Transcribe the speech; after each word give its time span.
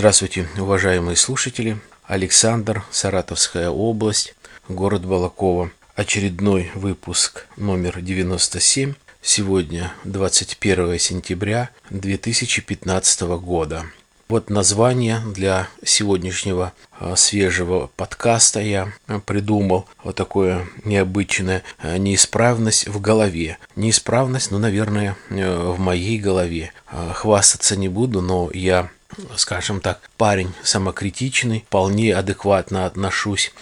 Здравствуйте, 0.00 0.48
уважаемые 0.56 1.14
слушатели. 1.14 1.78
Александр, 2.06 2.84
Саратовская 2.90 3.68
область, 3.68 4.34
город 4.66 5.04
Балакова. 5.04 5.72
Очередной 5.94 6.70
выпуск 6.74 7.46
номер 7.58 8.00
97. 8.00 8.94
Сегодня 9.20 9.92
21 10.04 10.98
сентября 10.98 11.68
2015 11.90 13.20
года. 13.42 13.84
Вот 14.30 14.48
название 14.48 15.20
для 15.34 15.68
сегодняшнего 15.84 16.72
а, 16.98 17.14
свежего 17.14 17.90
подкаста 17.94 18.60
я 18.60 18.94
а, 19.06 19.18
придумал. 19.18 19.86
Вот 20.02 20.16
такое 20.16 20.66
необычное 20.82 21.62
а, 21.76 21.98
неисправность 21.98 22.88
в 22.88 23.02
голове. 23.02 23.58
Неисправность, 23.76 24.50
ну, 24.50 24.56
наверное, 24.56 25.14
э, 25.28 25.72
в 25.72 25.78
моей 25.78 26.18
голове. 26.18 26.72
Хвастаться 26.86 27.76
не 27.76 27.88
буду, 27.90 28.22
но 28.22 28.50
я 28.54 28.88
скажем 29.36 29.80
так, 29.80 30.10
парень 30.16 30.52
самокритичный, 30.62 31.64
вполне 31.66 32.14
адекватно 32.14 32.86
отношусь 32.86 33.52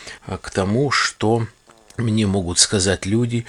к 0.43 0.51
тому, 0.51 0.91
что 0.91 1.47
мне 1.99 2.27
могут 2.27 2.59
сказать 2.59 3.07
люди 3.07 3.45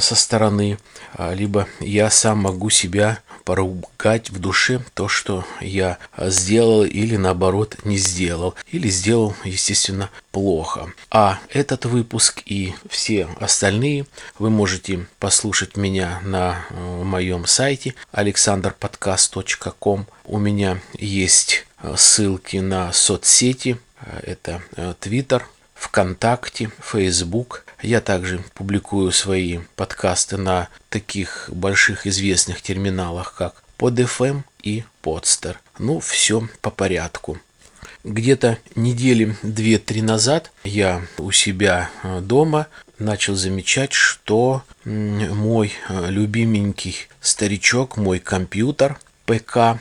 со 0.00 0.14
стороны, 0.14 0.78
либо 1.18 1.68
я 1.80 2.10
сам 2.10 2.38
могу 2.38 2.70
себя 2.70 3.20
поругать 3.44 4.30
в 4.30 4.38
душе 4.38 4.82
то, 4.94 5.08
что 5.08 5.44
я 5.60 5.98
сделал 6.18 6.84
или 6.84 7.16
наоборот 7.16 7.76
не 7.84 7.96
сделал, 7.96 8.54
или 8.70 8.88
сделал, 8.88 9.34
естественно, 9.44 10.10
плохо. 10.30 10.92
А 11.10 11.38
этот 11.50 11.84
выпуск 11.84 12.42
и 12.46 12.74
все 12.88 13.28
остальные 13.38 14.06
вы 14.38 14.50
можете 14.50 15.06
послушать 15.18 15.76
меня 15.76 16.20
на 16.24 16.64
э, 16.70 17.02
моем 17.02 17.46
сайте 17.46 17.94
alexanderpodcast.com. 18.12 20.06
У 20.24 20.38
меня 20.38 20.80
есть 20.94 21.66
э, 21.82 21.94
ссылки 21.96 22.56
на 22.56 22.92
соцсети, 22.92 23.78
э, 24.00 24.20
это 24.22 24.62
Twitter, 25.00 25.42
ВКонтакте, 25.74 26.70
Facebook. 26.80 27.64
Я 27.82 28.00
также 28.00 28.44
публикую 28.54 29.10
свои 29.10 29.58
подкасты 29.74 30.36
на 30.36 30.68
таких 30.88 31.50
больших 31.52 32.06
известных 32.06 32.62
терминалах, 32.62 33.34
как 33.34 33.64
PodFM 33.76 34.42
и 34.62 34.84
Podster. 35.02 35.56
Ну, 35.78 35.98
все 35.98 36.48
по 36.60 36.70
порядку. 36.70 37.38
Где-то 38.04 38.58
недели 38.76 39.36
две-три 39.42 40.00
назад 40.02 40.52
я 40.62 41.02
у 41.18 41.32
себя 41.32 41.90
э, 42.02 42.20
дома 42.20 42.68
начал 42.98 43.34
замечать, 43.34 43.92
что 43.92 44.62
мой 44.84 45.72
э, 45.88 46.10
любименький 46.10 47.08
старичок, 47.20 47.96
мой 47.96 48.20
компьютер, 48.20 48.98
ПК, 49.24 49.56
э, 49.56 49.76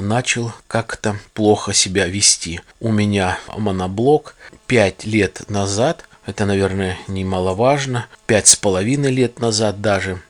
начал 0.00 0.52
как-то 0.66 1.16
плохо 1.34 1.72
себя 1.72 2.06
вести. 2.06 2.60
У 2.80 2.92
меня 2.92 3.38
моноблок 3.56 4.36
пять 4.66 5.04
лет 5.04 5.48
назад, 5.48 6.04
это, 6.30 6.46
наверное, 6.46 6.98
немаловажно, 7.08 8.06
пять 8.26 8.46
с 8.46 8.56
половиной 8.56 9.10
лет 9.10 9.38
назад 9.40 9.80
даже, 9.80 10.20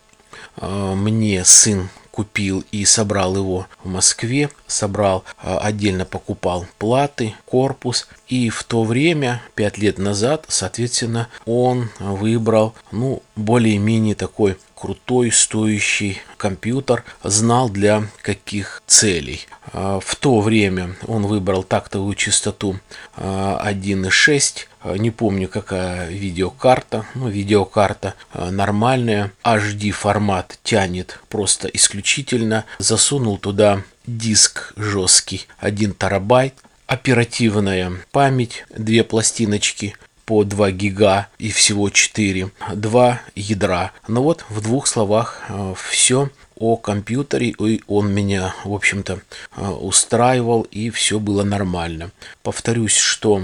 мне 0.60 1.44
сын 1.44 1.88
купил 2.10 2.64
и 2.70 2.84
собрал 2.84 3.36
его 3.36 3.66
в 3.82 3.88
Москве, 3.88 4.50
собрал, 4.66 5.24
а, 5.38 5.58
отдельно 5.58 6.04
покупал 6.04 6.66
платы, 6.78 7.34
корпус. 7.46 8.08
И 8.28 8.50
в 8.50 8.62
то 8.64 8.84
время, 8.84 9.42
пять 9.54 9.78
лет 9.78 9.98
назад, 9.98 10.44
соответственно, 10.48 11.28
он 11.46 11.88
выбрал, 11.98 12.74
ну, 12.92 13.22
более-менее 13.36 14.14
такой 14.14 14.58
крутой, 14.74 15.30
стоящий 15.30 16.20
компьютер, 16.36 17.04
знал 17.22 17.68
для 17.68 18.04
каких 18.22 18.82
целей. 18.86 19.46
А, 19.72 20.00
в 20.00 20.16
то 20.16 20.40
время 20.40 20.96
он 21.06 21.26
выбрал 21.26 21.62
тактовую 21.62 22.14
частоту 22.14 22.78
1.6 23.16 24.66
а, 24.66 24.69
не 24.84 25.10
помню 25.10 25.48
какая 25.48 26.08
видеокарта, 26.08 27.06
ну 27.14 27.28
видеокарта 27.28 28.14
а, 28.32 28.50
нормальная, 28.50 29.32
HD 29.44 29.90
формат 29.90 30.58
тянет 30.62 31.20
просто 31.28 31.68
исключительно, 31.68 32.64
засунул 32.78 33.38
туда 33.38 33.82
диск 34.06 34.72
жесткий, 34.76 35.46
1 35.58 35.94
терабайт, 35.94 36.54
оперативная 36.86 37.92
память, 38.10 38.64
две 38.76 39.04
пластиночки 39.04 39.94
по 40.24 40.44
2 40.44 40.70
гига 40.72 41.28
и 41.38 41.50
всего 41.50 41.90
4, 41.90 42.50
два 42.74 43.20
ядра. 43.34 43.92
Ну 44.08 44.22
вот 44.22 44.44
в 44.48 44.60
двух 44.60 44.86
словах 44.86 45.42
все 45.76 46.30
о 46.60 46.76
компьютере, 46.76 47.54
и 47.58 47.82
он 47.88 48.12
меня, 48.12 48.54
в 48.64 48.72
общем-то, 48.72 49.20
а, 49.52 49.72
устраивал, 49.72 50.62
и 50.70 50.90
все 50.90 51.18
было 51.18 51.42
нормально. 51.42 52.12
Повторюсь, 52.42 52.96
что 52.96 53.42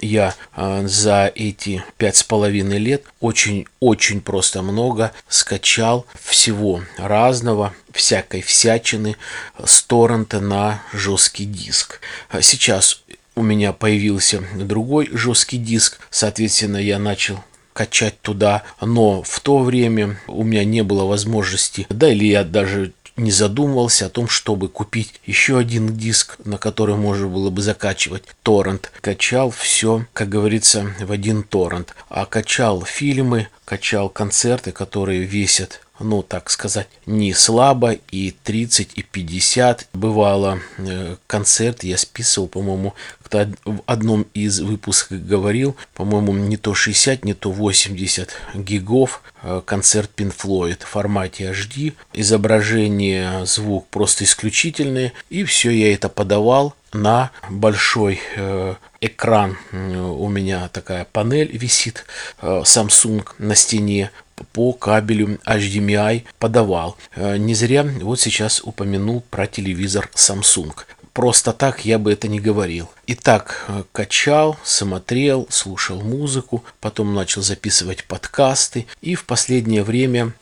я 0.00 0.34
а, 0.52 0.82
за 0.86 1.30
эти 1.34 1.84
пять 1.98 2.16
с 2.16 2.22
половиной 2.24 2.78
лет 2.78 3.04
очень-очень 3.20 4.22
просто 4.22 4.62
много 4.62 5.12
скачал 5.28 6.06
всего 6.20 6.82
разного, 6.96 7.74
всякой 7.92 8.40
всячины 8.40 9.16
с 9.62 9.82
торрента 9.82 10.40
на 10.40 10.82
жесткий 10.92 11.44
диск. 11.44 12.00
Сейчас 12.40 13.02
у 13.36 13.42
меня 13.42 13.72
появился 13.72 14.42
другой 14.54 15.10
жесткий 15.12 15.58
диск, 15.58 15.98
соответственно, 16.10 16.78
я 16.78 16.98
начал 16.98 17.44
качать 17.74 18.18
туда, 18.22 18.62
но 18.80 19.22
в 19.22 19.40
то 19.40 19.58
время 19.58 20.18
у 20.26 20.44
меня 20.44 20.64
не 20.64 20.82
было 20.82 21.04
возможности, 21.04 21.86
да 21.90 22.10
или 22.10 22.24
я 22.24 22.44
даже 22.44 22.92
не 23.16 23.30
задумывался 23.30 24.06
о 24.06 24.10
том, 24.10 24.28
чтобы 24.28 24.68
купить 24.68 25.20
еще 25.26 25.58
один 25.58 25.96
диск, 25.96 26.36
на 26.44 26.58
который 26.58 26.96
можно 26.96 27.28
было 27.28 27.50
бы 27.50 27.62
закачивать 27.62 28.24
торрент. 28.42 28.90
Качал 29.00 29.50
все, 29.50 30.06
как 30.12 30.28
говорится, 30.28 30.92
в 31.00 31.12
один 31.12 31.42
торрент. 31.42 31.94
А 32.08 32.26
качал 32.26 32.82
фильмы, 32.82 33.48
качал 33.64 34.08
концерты, 34.08 34.72
которые 34.72 35.22
весят 35.22 35.80
ну, 36.00 36.22
так 36.22 36.50
сказать, 36.50 36.88
не 37.06 37.32
слабо, 37.32 37.92
и 37.92 38.34
30, 38.42 38.92
и 38.96 39.02
50. 39.02 39.88
Бывало, 39.92 40.58
э, 40.78 41.16
концерт 41.26 41.84
я 41.84 41.96
списывал, 41.96 42.48
по-моему, 42.48 42.94
кто 43.22 43.46
в 43.64 43.80
одном 43.86 44.26
из 44.34 44.60
выпусков 44.60 45.24
говорил, 45.24 45.76
по-моему, 45.94 46.32
не 46.32 46.56
то 46.56 46.74
60, 46.74 47.24
не 47.24 47.34
то 47.34 47.50
80 47.50 48.30
гигов 48.54 49.22
э, 49.42 49.62
концерт 49.64 50.10
Pink 50.16 50.34
Floyd 50.36 50.78
в 50.80 50.88
формате 50.88 51.52
HD, 51.52 51.94
изображение, 52.12 53.46
звук 53.46 53.86
просто 53.88 54.24
исключительные, 54.24 55.12
и 55.30 55.44
все 55.44 55.70
я 55.70 55.94
это 55.94 56.08
подавал 56.08 56.74
на 56.92 57.30
большой 57.48 58.20
э, 58.36 58.74
экран. 59.00 59.58
У 59.72 60.28
меня 60.28 60.68
такая 60.68 61.04
панель 61.04 61.56
висит, 61.56 62.04
Samsung 62.40 63.26
на 63.38 63.54
стене 63.54 64.10
по 64.52 64.72
кабелю 64.72 65.38
HDMI 65.46 66.24
подавал. 66.38 66.96
Э, 67.16 67.36
не 67.36 67.54
зря 67.54 67.84
вот 68.00 68.20
сейчас 68.20 68.60
упомянул 68.62 69.22
про 69.30 69.46
телевизор 69.46 70.10
Samsung. 70.14 70.74
Просто 71.14 71.52
так 71.52 71.84
я 71.84 72.00
бы 72.00 72.12
это 72.12 72.26
не 72.26 72.40
говорил. 72.40 72.90
Итак, 73.06 73.66
э, 73.68 73.84
качал, 73.92 74.56
смотрел, 74.64 75.46
слушал 75.48 76.00
музыку, 76.00 76.64
потом 76.80 77.14
начал 77.14 77.40
записывать 77.40 78.04
подкасты. 78.04 78.86
И 79.00 79.14
в 79.14 79.24
последнее 79.24 79.84
время 79.84 80.32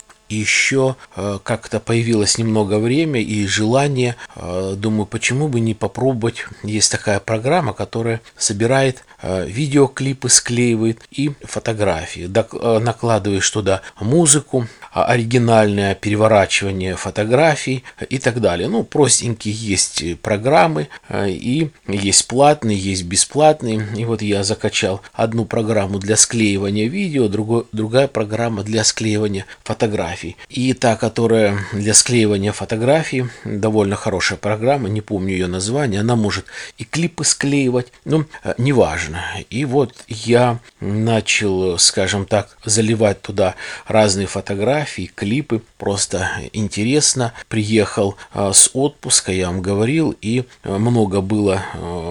еще 0.41 0.97
э, 1.17 1.39
как-то 1.43 1.81
появилось 1.81 2.39
немного 2.39 2.79
время 2.79 3.21
и 3.21 3.47
желание, 3.47 4.17
думаю, 4.37 5.07
почему 5.07 5.49
бы 5.49 5.61
не 5.61 5.75
попробовать. 5.75 6.47
Есть 6.63 6.91
такая 6.91 7.21
программа, 7.21 7.73
которая 7.73 8.21
собирает 8.37 9.05
Э, 9.23 9.47
видеоклипы 9.47 10.29
склеивает 10.29 11.01
и 11.13 11.31
фотографии. 11.43 12.29
Э, 12.29 12.79
накладываешь 12.81 13.49
туда 13.49 13.83
музыку, 14.01 14.67
а, 14.93 15.05
оригинальное 15.05 15.95
переворачивание 15.95 16.97
фотографий 16.97 17.85
и 18.11 18.19
так 18.19 18.41
далее. 18.41 18.69
Ну, 18.69 18.83
простенькие 18.83 19.55
есть 19.55 20.21
программы, 20.23 20.89
э, 21.09 21.31
и 21.31 21.71
есть 21.87 22.27
платные, 22.27 22.77
есть 22.77 23.05
бесплатные. 23.05 23.87
И 23.97 24.05
вот 24.05 24.23
я 24.23 24.43
закачал 24.43 25.03
одну 25.13 25.45
программу 25.45 26.01
для 26.01 26.17
склеивания 26.17 26.89
видео, 26.89 27.29
другой, 27.29 27.65
другая 27.71 28.09
программа 28.09 28.65
для 28.65 28.83
склеивания 28.83 29.47
фотографий. 29.63 30.22
И 30.49 30.73
та, 30.75 30.97
которая 30.97 31.59
для 31.73 31.95
склеивания 31.95 32.53
фотографий, 32.53 33.27
довольно 33.45 33.97
хорошая 33.97 34.39
программа, 34.39 34.89
не 34.89 35.01
помню 35.01 35.33
ее 35.33 35.47
название, 35.47 36.01
она 36.01 36.17
может 36.17 36.47
и 36.79 36.85
клипы 36.85 37.25
склеивать, 37.25 37.93
ну, 38.05 38.25
неважно 38.59 38.83
важно. 38.93 39.23
И 39.51 39.65
вот 39.65 39.95
я 40.09 40.59
начал, 40.81 41.79
скажем 41.79 42.27
так, 42.27 42.57
заливать 42.65 43.23
туда 43.23 43.55
разные 43.87 44.27
фотографии, 44.27 45.11
клипы. 45.15 45.63
Просто 45.79 46.31
интересно. 46.53 47.33
Приехал 47.49 48.17
а, 48.33 48.53
с 48.53 48.71
отпуска, 48.73 49.33
я 49.33 49.47
вам 49.47 49.63
говорил, 49.63 50.15
и 50.21 50.45
а, 50.63 50.79
много 50.79 51.21
было 51.21 51.63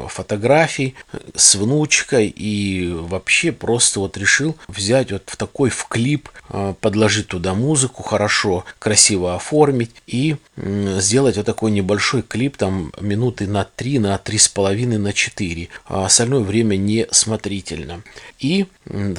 фотографий 0.09 0.95
с 1.35 1.55
внучкой. 1.55 2.33
И 2.35 2.91
вообще 2.93 3.51
просто 3.51 3.99
вот 3.99 4.17
решил 4.17 4.55
взять 4.67 5.11
вот 5.11 5.23
в 5.25 5.35
такой 5.37 5.69
в 5.69 5.85
клип, 5.87 6.29
подложить 6.81 7.27
туда 7.27 7.53
музыку, 7.53 8.00
музыку 8.01 8.09
хорошо, 8.09 8.65
красиво 8.79 9.35
оформить 9.35 9.91
и 10.07 10.35
сделать 10.57 11.37
вот 11.37 11.45
такой 11.45 11.71
небольшой 11.71 12.21
клип, 12.21 12.57
там 12.57 12.91
минуты 12.99 13.47
на 13.47 13.63
3, 13.63 13.99
на 13.99 14.17
три 14.17 14.37
с 14.37 14.47
половиной, 14.47 14.97
на 14.97 15.13
4. 15.13 15.67
А 15.85 16.05
остальное 16.05 16.41
время 16.41 16.77
не 16.77 17.07
смотрительно. 17.11 18.01
И 18.39 18.65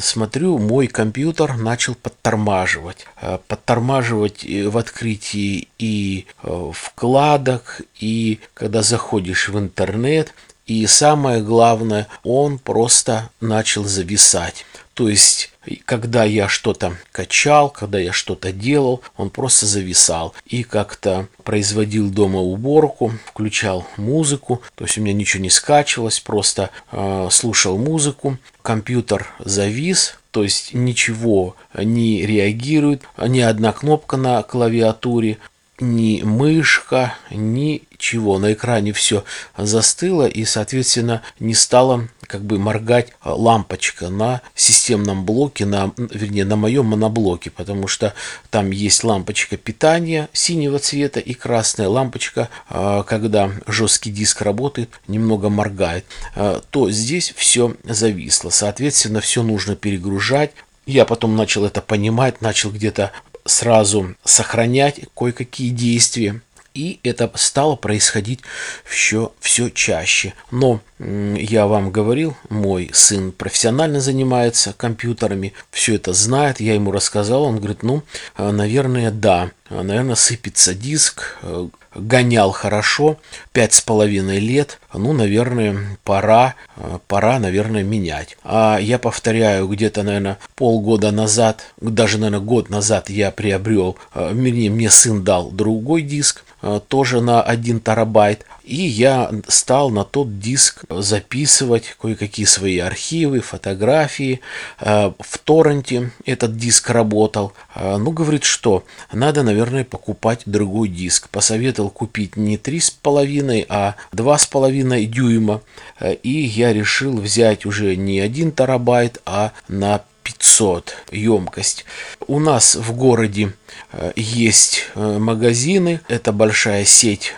смотрю, 0.01 0.59
мой 0.59 0.87
компьютер 0.87 1.57
начал 1.57 1.95
подтормаживать. 1.95 3.07
А, 3.17 3.39
подтормаживать 3.49 4.45
в 4.45 4.77
открытии 4.77 5.69
и 5.79 6.27
э, 6.43 6.71
вкладок, 6.73 7.83
и 8.01 8.39
когда 8.55 8.83
заходишь 8.83 9.49
в 9.49 9.59
интернет, 9.59 10.35
и 10.67 10.87
самое 10.87 11.43
главное, 11.43 12.07
он 12.25 12.59
просто 12.59 13.31
начал 13.41 13.85
зависать. 13.85 14.65
То 14.95 15.09
есть, 15.09 15.51
когда 15.87 16.25
я 16.25 16.49
что-то 16.49 16.97
качал, 17.13 17.71
когда 17.71 17.99
я 17.99 18.13
что-то 18.13 18.53
делал, 18.53 19.03
он 19.17 19.31
просто 19.31 19.65
зависал. 19.67 20.35
И 20.47 20.65
как-то 20.65 21.29
производил 21.45 22.11
дома 22.11 22.41
уборку, 22.41 23.13
включал 23.27 23.87
музыку, 23.97 24.61
то 24.75 24.85
есть 24.85 24.99
у 24.99 25.01
меня 25.01 25.15
ничего 25.15 25.43
не 25.43 25.51
скачивалось, 25.51 26.21
просто 26.21 26.71
э, 26.91 27.29
слушал 27.31 27.79
музыку, 27.79 28.37
компьютер 28.61 29.27
завис, 29.39 30.19
то 30.31 30.43
есть 30.43 30.73
ничего 30.73 31.57
не 31.75 32.27
реагирует, 32.27 33.03
ни 33.19 33.41
одна 33.41 33.73
кнопка 33.73 34.17
на 34.17 34.43
клавиатуре, 34.43 35.39
ни 35.83 36.23
мышка, 36.23 37.15
ничего. 37.31 38.39
На 38.39 38.53
экране 38.53 38.93
все 38.93 39.25
застыло 39.57 40.27
и, 40.27 40.45
соответственно, 40.45 41.23
не 41.41 41.55
стало 41.55 42.09
как 42.27 42.43
бы 42.43 42.59
моргать 42.59 43.13
лампочка 43.25 44.09
на 44.09 44.41
системном 44.55 45.27
блоке, 45.27 45.67
на, 45.67 45.93
вернее, 45.97 46.45
на 46.45 46.57
моем 46.57 46.87
моноблоке, 46.87 47.51
потому 47.51 47.89
что 47.89 48.15
там 48.51 48.71
есть 48.71 49.05
лампочка 49.05 49.57
питания 49.57 50.29
синего 50.33 50.79
цвета 50.79 51.21
и 51.21 51.35
красная 51.35 51.89
лампочка, 51.89 52.49
а, 52.71 53.03
когда 53.03 53.51
жесткий 53.67 54.11
диск 54.11 54.41
работает, 54.41 54.89
немного 55.09 55.51
моргает, 55.51 56.07
а, 56.35 56.63
то 56.71 56.91
здесь 56.91 57.35
все 57.37 57.75
зависло. 57.85 58.51
Соответственно, 58.51 59.21
все 59.21 59.43
нужно 59.43 59.77
перегружать, 59.77 60.53
я 60.87 61.05
потом 61.05 61.37
начал 61.37 61.65
это 61.65 61.81
понимать, 61.81 62.41
начал 62.41 62.71
где-то 62.71 63.13
сразу 63.45 64.15
сохранять 64.25 65.01
кое-какие 65.15 65.71
действия. 65.71 66.41
И 66.75 67.01
это 67.03 67.31
стало 67.35 67.77
происходить 67.77 68.41
все, 68.85 69.33
все 69.41 69.69
чаще. 69.69 70.33
Но 70.51 70.81
я 70.99 71.67
вам 71.67 71.91
говорил, 71.91 72.35
мой 72.49 72.91
сын 72.95 73.31
профессионально 73.33 74.01
занимается 74.01 74.73
компьютерами, 74.73 75.53
все 75.71 75.97
это 75.97 76.15
знает, 76.15 76.61
я 76.61 76.75
ему 76.75 76.91
рассказал, 76.91 77.43
он 77.45 77.59
говорит, 77.59 77.83
ну, 77.83 78.03
а, 78.37 78.53
наверное, 78.53 79.11
да, 79.11 79.51
наверное, 79.81 80.17
сыпется 80.17 80.75
диск, 80.75 81.39
э, 81.43 81.69
гонял 81.95 82.51
хорошо, 82.53 83.19
пять 83.53 83.75
с 83.75 83.81
половиной 83.81 84.39
лет, 84.39 84.79
ну, 84.93 85.13
наверное, 85.13 85.99
пора, 86.05 86.55
э, 86.77 86.99
пора, 87.07 87.39
наверное, 87.39 87.83
менять. 87.83 88.37
А 88.45 88.79
я 88.79 88.99
повторяю, 88.99 89.69
где-то, 89.69 90.03
наверное, 90.03 90.39
полгода 90.55 91.11
назад, 91.11 91.63
даже, 91.81 92.19
наверное, 92.19 92.45
год 92.45 92.71
назад 92.71 93.11
я 93.11 93.31
приобрел, 93.31 93.97
э, 94.15 94.31
вернее, 94.33 94.71
мне 94.71 94.91
сын 94.91 95.23
дал 95.23 95.51
другой 95.51 96.03
диск, 96.03 96.45
э, 96.63 96.81
тоже 96.89 97.21
на 97.21 97.43
1 97.43 97.81
терабайт, 97.81 98.45
и 98.65 98.77
я 98.77 99.31
стал 99.49 99.91
на 99.91 100.05
тот 100.05 100.39
диск 100.39 100.85
записывать 100.89 101.97
кое-какие 102.01 102.47
свои 102.47 102.79
архивы, 102.79 103.41
фотографии. 103.41 104.41
В 104.79 105.39
торренте 105.45 106.11
этот 106.25 106.57
диск 106.57 106.91
работал. 106.91 107.53
Ну, 107.75 108.11
говорит, 108.11 108.45
что 108.45 108.85
надо, 109.13 109.43
наверное, 109.43 109.85
покупать 109.85 110.43
другой 110.47 110.89
диск. 110.89 111.29
Посоветовал 111.29 111.91
купить 111.91 112.37
не 112.37 112.57
3,5, 112.57 113.67
а 113.69 113.97
2,5 114.13 114.51
половиной 114.51 115.07
дюйма. 115.07 115.63
Э, 115.99 116.15
и 116.15 116.45
я 116.45 116.73
решил 116.73 117.19
взять 117.19 117.67
уже 117.67 117.97
не 117.97 118.21
1 118.21 118.53
терабайт, 118.53 119.21
а 119.25 119.53
на 119.69 120.03
500 120.23 120.95
емкость. 121.11 121.85
У 122.27 122.39
нас 122.41 122.75
в 122.75 122.95
городе 122.95 123.53
э, 123.93 124.13
есть 124.17 124.85
э, 124.95 125.19
магазины, 125.19 126.01
это 126.09 126.33
большая 126.33 126.85
сеть 126.85 127.35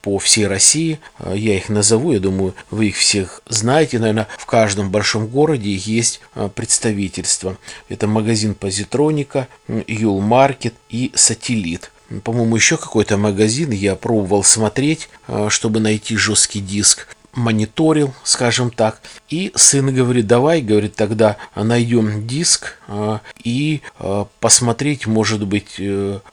по 0.00 0.18
всей 0.18 0.46
России, 0.46 0.98
я 1.24 1.56
их 1.56 1.68
назову, 1.68 2.12
я 2.12 2.20
думаю, 2.20 2.54
вы 2.70 2.88
их 2.88 2.96
всех 2.96 3.40
знаете, 3.48 3.98
наверное, 3.98 4.28
в 4.38 4.46
каждом 4.46 4.90
большом 4.90 5.28
городе 5.28 5.72
есть 5.72 6.20
представительство. 6.54 7.56
Это 7.88 8.06
магазин 8.06 8.54
Позитроника, 8.54 9.46
Юлмаркет 9.86 10.74
и 10.88 11.12
Сателлит. 11.14 11.92
По-моему, 12.20 12.56
еще 12.56 12.76
какой-то 12.76 13.16
магазин, 13.16 13.70
я 13.70 13.96
пробовал 13.96 14.44
смотреть, 14.44 15.08
э, 15.28 15.48
чтобы 15.50 15.80
найти 15.80 16.16
жесткий 16.16 16.60
диск 16.60 17.08
мониторил, 17.34 18.12
скажем 18.24 18.70
так. 18.70 19.00
И 19.28 19.52
сын 19.54 19.94
говорит, 19.94 20.26
давай, 20.26 20.60
говорит, 20.60 20.94
тогда 20.94 21.36
найдем 21.54 22.26
диск 22.26 22.78
э, 22.88 23.18
и 23.42 23.82
э, 23.98 24.24
посмотреть, 24.40 25.06
может 25.06 25.46
быть, 25.46 25.80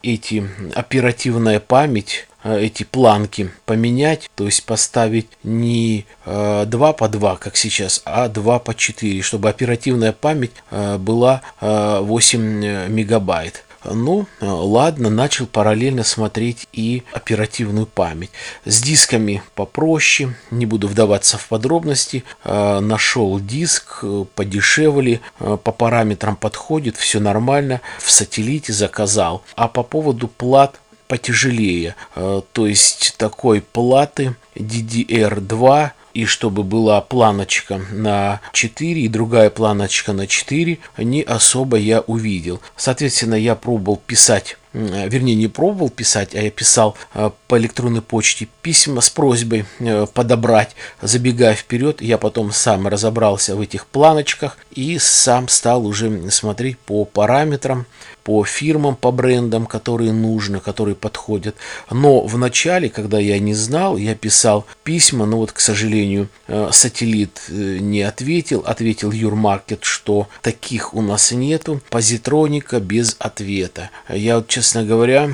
эти 0.02 0.48
оперативная 0.74 1.60
память 1.60 2.26
эти 2.42 2.84
планки 2.84 3.50
поменять, 3.66 4.30
то 4.34 4.46
есть 4.46 4.64
поставить 4.64 5.28
не 5.42 6.06
2 6.24 6.66
по 6.94 7.08
2, 7.08 7.36
как 7.36 7.54
сейчас, 7.54 8.00
а 8.06 8.28
2 8.28 8.58
по 8.60 8.74
4, 8.74 9.20
чтобы 9.20 9.50
оперативная 9.50 10.12
память 10.12 10.52
была 10.70 11.42
8 11.60 12.88
мегабайт. 12.88 13.64
Ну, 13.84 14.26
ладно, 14.40 15.08
начал 15.08 15.46
параллельно 15.46 16.04
смотреть 16.04 16.68
и 16.72 17.02
оперативную 17.12 17.86
память. 17.86 18.30
С 18.64 18.82
дисками 18.82 19.42
попроще, 19.54 20.36
не 20.50 20.66
буду 20.66 20.86
вдаваться 20.86 21.38
в 21.38 21.48
подробности. 21.48 22.24
А, 22.44 22.80
нашел 22.80 23.40
диск 23.40 24.00
э, 24.02 24.24
подешевле, 24.34 25.20
э, 25.38 25.56
по 25.62 25.72
параметрам 25.72 26.36
подходит, 26.36 26.96
все 26.96 27.20
нормально. 27.20 27.80
В 27.98 28.10
сателлите 28.10 28.72
заказал. 28.72 29.42
А 29.56 29.66
по 29.68 29.82
поводу 29.82 30.28
плат 30.28 30.78
потяжелее. 31.10 31.96
Э, 32.14 32.40
то 32.52 32.66
есть 32.68 33.16
такой 33.18 33.60
платы 33.60 34.36
DDR2 34.54 35.90
и 36.14 36.24
чтобы 36.24 36.62
была 36.62 37.00
планочка 37.00 37.80
на 37.90 38.40
4 38.52 39.00
и 39.00 39.08
другая 39.08 39.50
планочка 39.50 40.12
на 40.12 40.28
4, 40.28 40.78
не 40.98 41.22
особо 41.22 41.78
я 41.78 42.00
увидел. 42.02 42.60
Соответственно, 42.76 43.34
я 43.34 43.56
пробовал 43.56 44.00
писать 44.06 44.56
вернее, 44.72 45.34
не 45.34 45.48
пробовал 45.48 45.90
писать, 45.90 46.34
а 46.34 46.40
я 46.40 46.50
писал 46.50 46.96
э, 47.14 47.30
по 47.48 47.58
электронной 47.58 48.02
почте 48.02 48.48
письма 48.62 49.00
с 49.00 49.10
просьбой 49.10 49.64
э, 49.80 50.06
подобрать. 50.12 50.76
Забегая 51.02 51.54
вперед, 51.54 52.00
я 52.00 52.18
потом 52.18 52.52
сам 52.52 52.86
разобрался 52.86 53.56
в 53.56 53.60
этих 53.60 53.86
планочках 53.86 54.58
и 54.70 54.98
сам 54.98 55.48
стал 55.48 55.86
уже 55.86 56.30
смотреть 56.30 56.78
по 56.78 57.04
параметрам, 57.04 57.86
по 58.22 58.44
фирмам, 58.44 58.96
по 58.96 59.10
брендам, 59.10 59.66
которые 59.66 60.12
нужны, 60.12 60.60
которые 60.60 60.94
подходят. 60.94 61.56
Но 61.90 62.20
в 62.20 62.38
начале, 62.38 62.88
когда 62.88 63.18
я 63.18 63.38
не 63.38 63.54
знал, 63.54 63.96
я 63.96 64.14
писал 64.14 64.66
письма, 64.84 65.26
но 65.26 65.38
вот, 65.38 65.52
к 65.52 65.58
сожалению, 65.58 66.28
э, 66.46 66.68
сателлит 66.72 67.40
не 67.48 68.02
ответил. 68.02 68.62
Ответил 68.64 69.10
Юрмаркет, 69.10 69.82
что 69.82 70.28
таких 70.42 70.94
у 70.94 71.02
нас 71.02 71.32
нету. 71.32 71.80
Позитроника 71.90 72.78
без 72.78 73.16
ответа. 73.18 73.90
Я 74.08 74.36
вот 74.36 74.48
честно 74.48 74.59
говоря, 74.84 75.30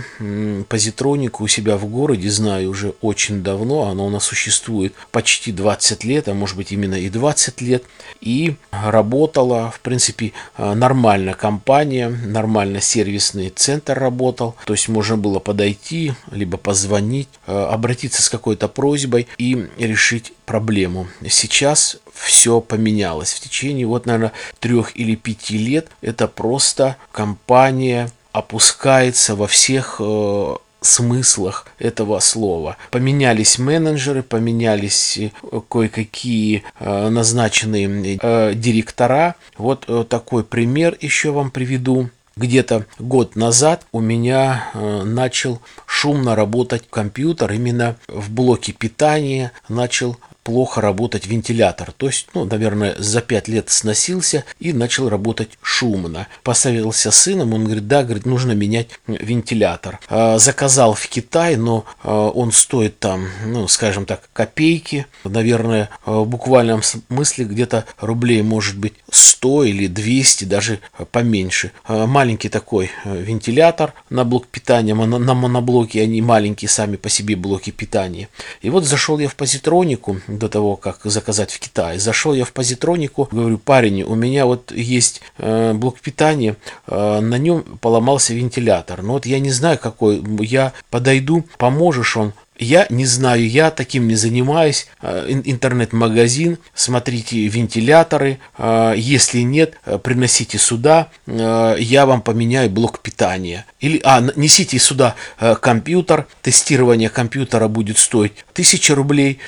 позитронику 0.68 1.44
у 1.44 1.48
себя 1.48 1.76
в 1.76 1.86
городе 1.86 2.30
знаю 2.30 2.70
уже 2.70 2.94
очень 3.00 3.42
давно. 3.42 3.88
Она 3.88 4.02
у 4.02 4.10
нас 4.10 4.24
существует 4.24 4.94
почти 5.10 5.52
20 5.52 6.04
лет, 6.04 6.28
а 6.28 6.34
может 6.34 6.56
быть 6.56 6.72
именно 6.72 6.94
и 6.94 7.08
20 7.08 7.60
лет. 7.60 7.84
И 8.20 8.56
работала, 8.70 9.70
в 9.70 9.80
принципе, 9.80 10.32
э, 10.56 10.74
нормально 10.74 11.34
компания, 11.34 12.08
нормально 12.08 12.80
сервисный 12.80 13.50
центр 13.50 13.98
работал. 13.98 14.56
То 14.64 14.74
есть 14.74 14.88
можно 14.88 15.16
было 15.16 15.38
подойти, 15.38 16.12
либо 16.30 16.56
позвонить, 16.56 17.28
э, 17.46 17.52
обратиться 17.52 18.22
с 18.22 18.28
какой-то 18.28 18.68
просьбой 18.68 19.28
и 19.38 19.66
решить 19.78 20.32
проблему. 20.46 21.08
Сейчас 21.28 21.98
все 22.12 22.60
поменялось. 22.60 23.32
В 23.32 23.40
течение, 23.40 23.86
вот, 23.86 24.06
наверное, 24.06 24.32
трех 24.58 24.96
или 24.96 25.14
пяти 25.14 25.58
лет 25.58 25.88
это 26.00 26.28
просто 26.28 26.96
компания 27.12 28.10
опускается 28.36 29.34
во 29.34 29.46
всех 29.46 29.96
э, 29.98 30.56
смыслах 30.82 31.66
этого 31.78 32.18
слова. 32.18 32.76
Поменялись 32.90 33.58
менеджеры, 33.58 34.22
поменялись 34.22 35.16
э, 35.16 35.30
кое-какие 35.70 36.62
э, 36.78 37.08
назначенные 37.08 38.54
директора. 38.54 39.36
Вот 39.56 39.88
такой 40.10 40.44
пример 40.44 40.98
еще 41.00 41.30
вам 41.30 41.50
приведу. 41.50 42.10
Где-то 42.36 42.84
год 42.98 43.34
назад 43.34 43.86
у 43.92 44.00
меня 44.00 44.68
начал 44.74 45.62
шумно 45.86 46.36
работать 46.36 46.84
компьютер 46.90 47.52
именно 47.52 47.96
в 48.08 48.30
блоке 48.30 48.72
питания, 48.72 49.52
начал 49.70 50.18
плохо 50.46 50.80
работать 50.80 51.26
вентилятор. 51.26 51.90
То 51.90 52.06
есть, 52.06 52.28
ну, 52.32 52.44
наверное, 52.44 52.94
за 52.98 53.20
пять 53.20 53.48
лет 53.48 53.68
сносился 53.68 54.44
и 54.60 54.72
начал 54.72 55.08
работать 55.08 55.58
шумно. 55.60 56.28
Посоветовался 56.44 57.10
с 57.10 57.16
сыном, 57.16 57.52
он 57.52 57.64
говорит, 57.64 57.88
да, 57.88 58.04
говорит, 58.04 58.26
нужно 58.26 58.52
менять 58.52 58.90
вентилятор. 59.08 59.98
А, 60.08 60.38
заказал 60.38 60.94
в 60.94 61.08
Китай, 61.08 61.56
но 61.56 61.84
а, 62.04 62.28
он 62.28 62.52
стоит 62.52 63.00
там, 63.00 63.28
ну, 63.44 63.66
скажем 63.66 64.06
так, 64.06 64.28
копейки. 64.32 65.06
Наверное, 65.24 65.90
в 66.04 66.24
буквальном 66.24 66.84
смысле 66.84 67.46
где-то 67.46 67.84
рублей 67.98 68.42
может 68.42 68.78
быть 68.78 68.94
100 69.10 69.64
или 69.64 69.88
200, 69.88 70.44
даже 70.44 70.78
поменьше. 71.10 71.72
Маленький 71.88 72.50
такой 72.50 72.92
вентилятор 73.04 73.94
на 74.10 74.24
блок 74.24 74.46
питания, 74.46 74.94
на 74.94 75.34
моноблоке 75.34 76.02
они 76.02 76.22
маленькие 76.22 76.68
сами 76.68 76.94
по 76.94 77.08
себе 77.08 77.34
блоки 77.34 77.70
питания. 77.70 78.28
И 78.62 78.70
вот 78.70 78.84
зашел 78.84 79.18
я 79.18 79.28
в 79.28 79.34
позитронику 79.34 80.20
до 80.38 80.48
того, 80.48 80.76
как 80.76 81.00
заказать 81.04 81.52
в 81.52 81.58
Китае. 81.58 81.98
Зашел 81.98 82.34
я 82.34 82.44
в 82.44 82.52
позитронику, 82.52 83.28
говорю, 83.30 83.58
парень, 83.58 84.02
у 84.02 84.14
меня 84.14 84.46
вот 84.46 84.72
есть 84.72 85.20
э, 85.38 85.72
блок 85.74 86.00
питания, 86.00 86.56
э, 86.86 87.20
на 87.20 87.38
нем 87.38 87.62
поломался 87.80 88.34
вентилятор. 88.34 89.02
Но 89.02 89.14
вот 89.14 89.26
я 89.26 89.38
не 89.38 89.50
знаю 89.50 89.78
какой, 89.78 90.22
я 90.40 90.72
подойду, 90.90 91.44
поможешь 91.58 92.16
он 92.16 92.32
я 92.58 92.86
не 92.90 93.06
знаю, 93.06 93.48
я 93.48 93.70
таким 93.70 94.08
не 94.08 94.14
занимаюсь. 94.14 94.86
Э, 95.02 95.26
интернет-магазин, 95.28 96.58
смотрите 96.74 97.46
вентиляторы. 97.46 98.38
Э, 98.58 98.94
если 98.96 99.40
нет, 99.40 99.74
э, 99.84 99.98
приносите 99.98 100.58
сюда, 100.58 101.08
я 101.26 102.06
вам 102.06 102.22
поменяю 102.22 102.70
блок 102.70 103.00
питания. 103.00 103.66
Или, 103.80 104.00
а, 104.04 104.20
несите 104.36 104.78
сюда 104.78 105.14
компьютер, 105.60 106.26
тестирование 106.42 107.08
компьютера 107.08 107.68
будет 107.68 107.98
стоить 107.98 108.32
1000 108.52 108.94
рублей, 108.94 109.38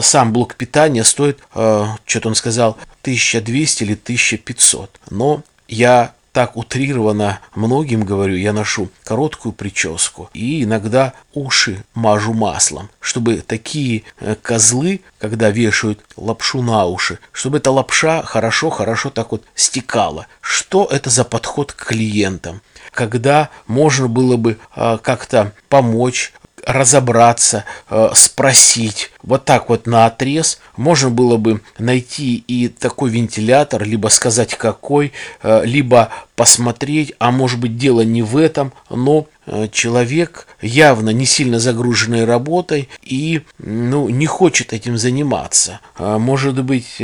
сам 0.00 0.32
блок 0.32 0.54
питания 0.54 1.04
стоит, 1.04 1.38
что-то 1.52 2.28
он 2.28 2.34
сказал, 2.34 2.78
1200 3.02 3.82
или 3.84 3.94
1500. 3.94 5.00
Но 5.10 5.42
я 5.68 6.14
так 6.36 6.54
утрированно 6.54 7.40
многим 7.54 8.04
говорю, 8.04 8.36
я 8.36 8.52
ношу 8.52 8.90
короткую 9.04 9.54
прическу 9.54 10.28
и 10.34 10.64
иногда 10.64 11.14
уши 11.32 11.82
мажу 11.94 12.34
маслом, 12.34 12.90
чтобы 13.00 13.38
такие 13.38 14.02
э, 14.20 14.34
козлы, 14.42 15.00
когда 15.18 15.48
вешают 15.48 16.04
лапшу 16.14 16.60
на 16.60 16.84
уши, 16.84 17.20
чтобы 17.32 17.56
эта 17.56 17.70
лапша 17.70 18.22
хорошо-хорошо 18.22 19.08
так 19.08 19.32
вот 19.32 19.44
стекала. 19.54 20.26
Что 20.42 20.84
это 20.84 21.08
за 21.08 21.24
подход 21.24 21.72
к 21.72 21.86
клиентам? 21.86 22.60
когда 22.92 23.50
можно 23.66 24.08
было 24.08 24.38
бы 24.38 24.56
э, 24.74 24.98
как-то 25.02 25.52
помочь 25.68 26.32
разобраться, 26.66 27.64
э, 27.88 28.10
спросить. 28.14 29.12
Вот 29.22 29.44
так 29.44 29.68
вот 29.68 29.86
на 29.86 30.06
отрез 30.06 30.58
можно 30.76 31.10
было 31.10 31.36
бы 31.36 31.62
найти 31.78 32.44
и 32.48 32.68
такой 32.68 33.10
вентилятор, 33.10 33.84
либо 33.84 34.08
сказать 34.08 34.56
какой, 34.56 35.12
э, 35.42 35.62
либо 35.64 36.10
посмотреть, 36.34 37.14
а 37.18 37.30
может 37.30 37.60
быть 37.60 37.78
дело 37.78 38.00
не 38.02 38.22
в 38.22 38.36
этом, 38.36 38.72
но 38.90 39.26
человек 39.70 40.46
явно 40.60 41.10
не 41.10 41.26
сильно 41.26 41.60
загруженный 41.60 42.24
работой 42.24 42.88
и 43.02 43.42
ну, 43.58 44.08
не 44.08 44.26
хочет 44.26 44.72
этим 44.72 44.98
заниматься. 44.98 45.80
А 45.96 46.18
может 46.18 46.62
быть, 46.64 47.00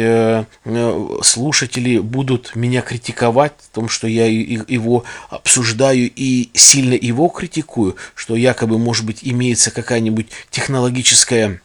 слушатели 1.23 1.99
будут 1.99 2.57
меня 2.57 2.83
критиковать 2.83 3.53
в 3.59 3.75
том, 3.75 3.89
что 3.89 4.07
я 4.09 4.27
его 4.27 5.05
обсуждаю 5.31 6.11
и 6.15 6.51
сильно 6.55 6.95
его 6.95 7.29
критикую, 7.29 7.97
что 8.15 8.35
якобы, 8.35 8.79
может 8.79 9.05
быть, 9.05 9.21
имеет 9.23 9.53
имеется 9.53 9.71
какая-нибудь 9.71 10.29
технологическая 10.51 11.61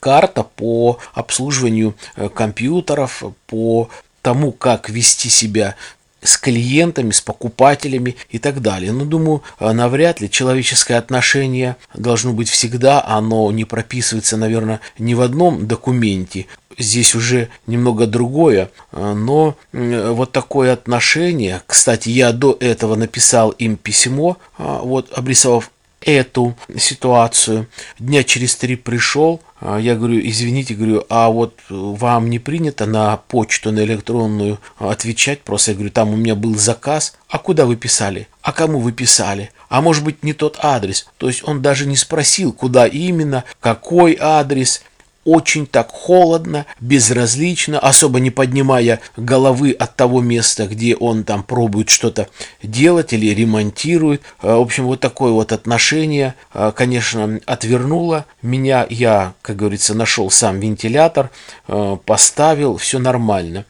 карта 0.00 0.42
по 0.42 0.98
обслуживанию 1.14 1.94
э, 2.16 2.28
компьютеров, 2.28 3.22
по 3.46 3.90
тому, 4.22 4.50
как 4.50 4.90
вести 4.90 5.28
себя 5.28 5.76
с 6.28 6.36
клиентами, 6.36 7.10
с 7.10 7.20
покупателями 7.20 8.16
и 8.30 8.38
так 8.38 8.60
далее. 8.60 8.92
Но 8.92 9.04
думаю, 9.04 9.42
э, 9.58 9.72
навряд 9.72 10.20
ли 10.20 10.30
человеческое 10.30 10.96
отношение 10.96 11.76
должно 11.94 12.32
быть 12.32 12.48
всегда, 12.50 13.02
оно 13.02 13.50
не 13.50 13.64
прописывается, 13.64 14.36
наверное, 14.36 14.80
ни 14.98 15.14
в 15.14 15.22
одном 15.22 15.66
документе. 15.66 16.46
Здесь 16.76 17.14
уже 17.14 17.48
немного 17.66 18.06
другое, 18.06 18.70
э, 18.92 19.12
но 19.14 19.56
вот 19.72 20.32
такое 20.32 20.72
отношение, 20.72 21.62
кстати, 21.66 22.10
я 22.10 22.32
до 22.32 22.56
этого 22.60 22.94
написал 22.94 23.50
им 23.50 23.76
письмо, 23.76 24.36
вот 24.58 25.10
обрисовав 25.16 25.70
эту 26.00 26.56
ситуацию. 26.76 27.66
Дня 27.98 28.22
через 28.22 28.56
три 28.56 28.76
пришел, 28.76 29.40
а, 29.60 29.78
я 29.78 29.96
говорю, 29.96 30.20
извините, 30.22 30.74
говорю, 30.74 31.04
а 31.08 31.28
вот 31.28 31.60
вам 31.68 32.30
не 32.30 32.38
принято 32.38 32.86
на 32.86 33.16
почту, 33.16 33.72
на 33.72 33.80
электронную 33.80 34.58
отвечать? 34.78 35.42
Просто 35.42 35.72
я 35.72 35.74
говорю, 35.74 35.90
там 35.90 36.10
у 36.10 36.16
меня 36.16 36.34
был 36.34 36.56
заказ. 36.56 37.14
А 37.28 37.38
куда 37.38 37.66
вы 37.66 37.76
писали? 37.76 38.28
А 38.42 38.52
кому 38.52 38.78
вы 38.78 38.92
писали? 38.92 39.50
А 39.68 39.82
может 39.82 40.04
быть 40.04 40.22
не 40.22 40.32
тот 40.32 40.58
адрес? 40.62 41.08
То 41.18 41.28
есть 41.28 41.46
он 41.46 41.60
даже 41.60 41.86
не 41.86 41.96
спросил, 41.96 42.52
куда 42.52 42.86
именно, 42.86 43.44
какой 43.60 44.16
адрес 44.18 44.82
очень 45.28 45.66
так 45.66 45.90
холодно, 45.90 46.64
безразлично, 46.80 47.78
особо 47.78 48.18
не 48.18 48.30
поднимая 48.30 49.00
головы 49.18 49.72
от 49.72 49.94
того 49.94 50.22
места, 50.22 50.66
где 50.66 50.96
он 50.96 51.22
там 51.22 51.42
пробует 51.42 51.90
что-то 51.90 52.28
делать 52.62 53.12
или 53.12 53.34
ремонтирует. 53.34 54.22
Э, 54.40 54.54
в 54.54 54.62
общем, 54.62 54.86
вот 54.86 55.00
такое 55.00 55.32
вот 55.32 55.52
отношение, 55.52 56.34
э, 56.54 56.72
конечно, 56.74 57.40
отвернуло 57.44 58.24
меня. 58.40 58.86
Я, 58.88 59.34
как 59.42 59.56
говорится, 59.56 59.94
нашел 59.94 60.30
сам 60.30 60.60
вентилятор, 60.60 61.30
э, 61.66 61.96
поставил, 62.06 62.78
все 62.78 62.98
нормально. 62.98 63.66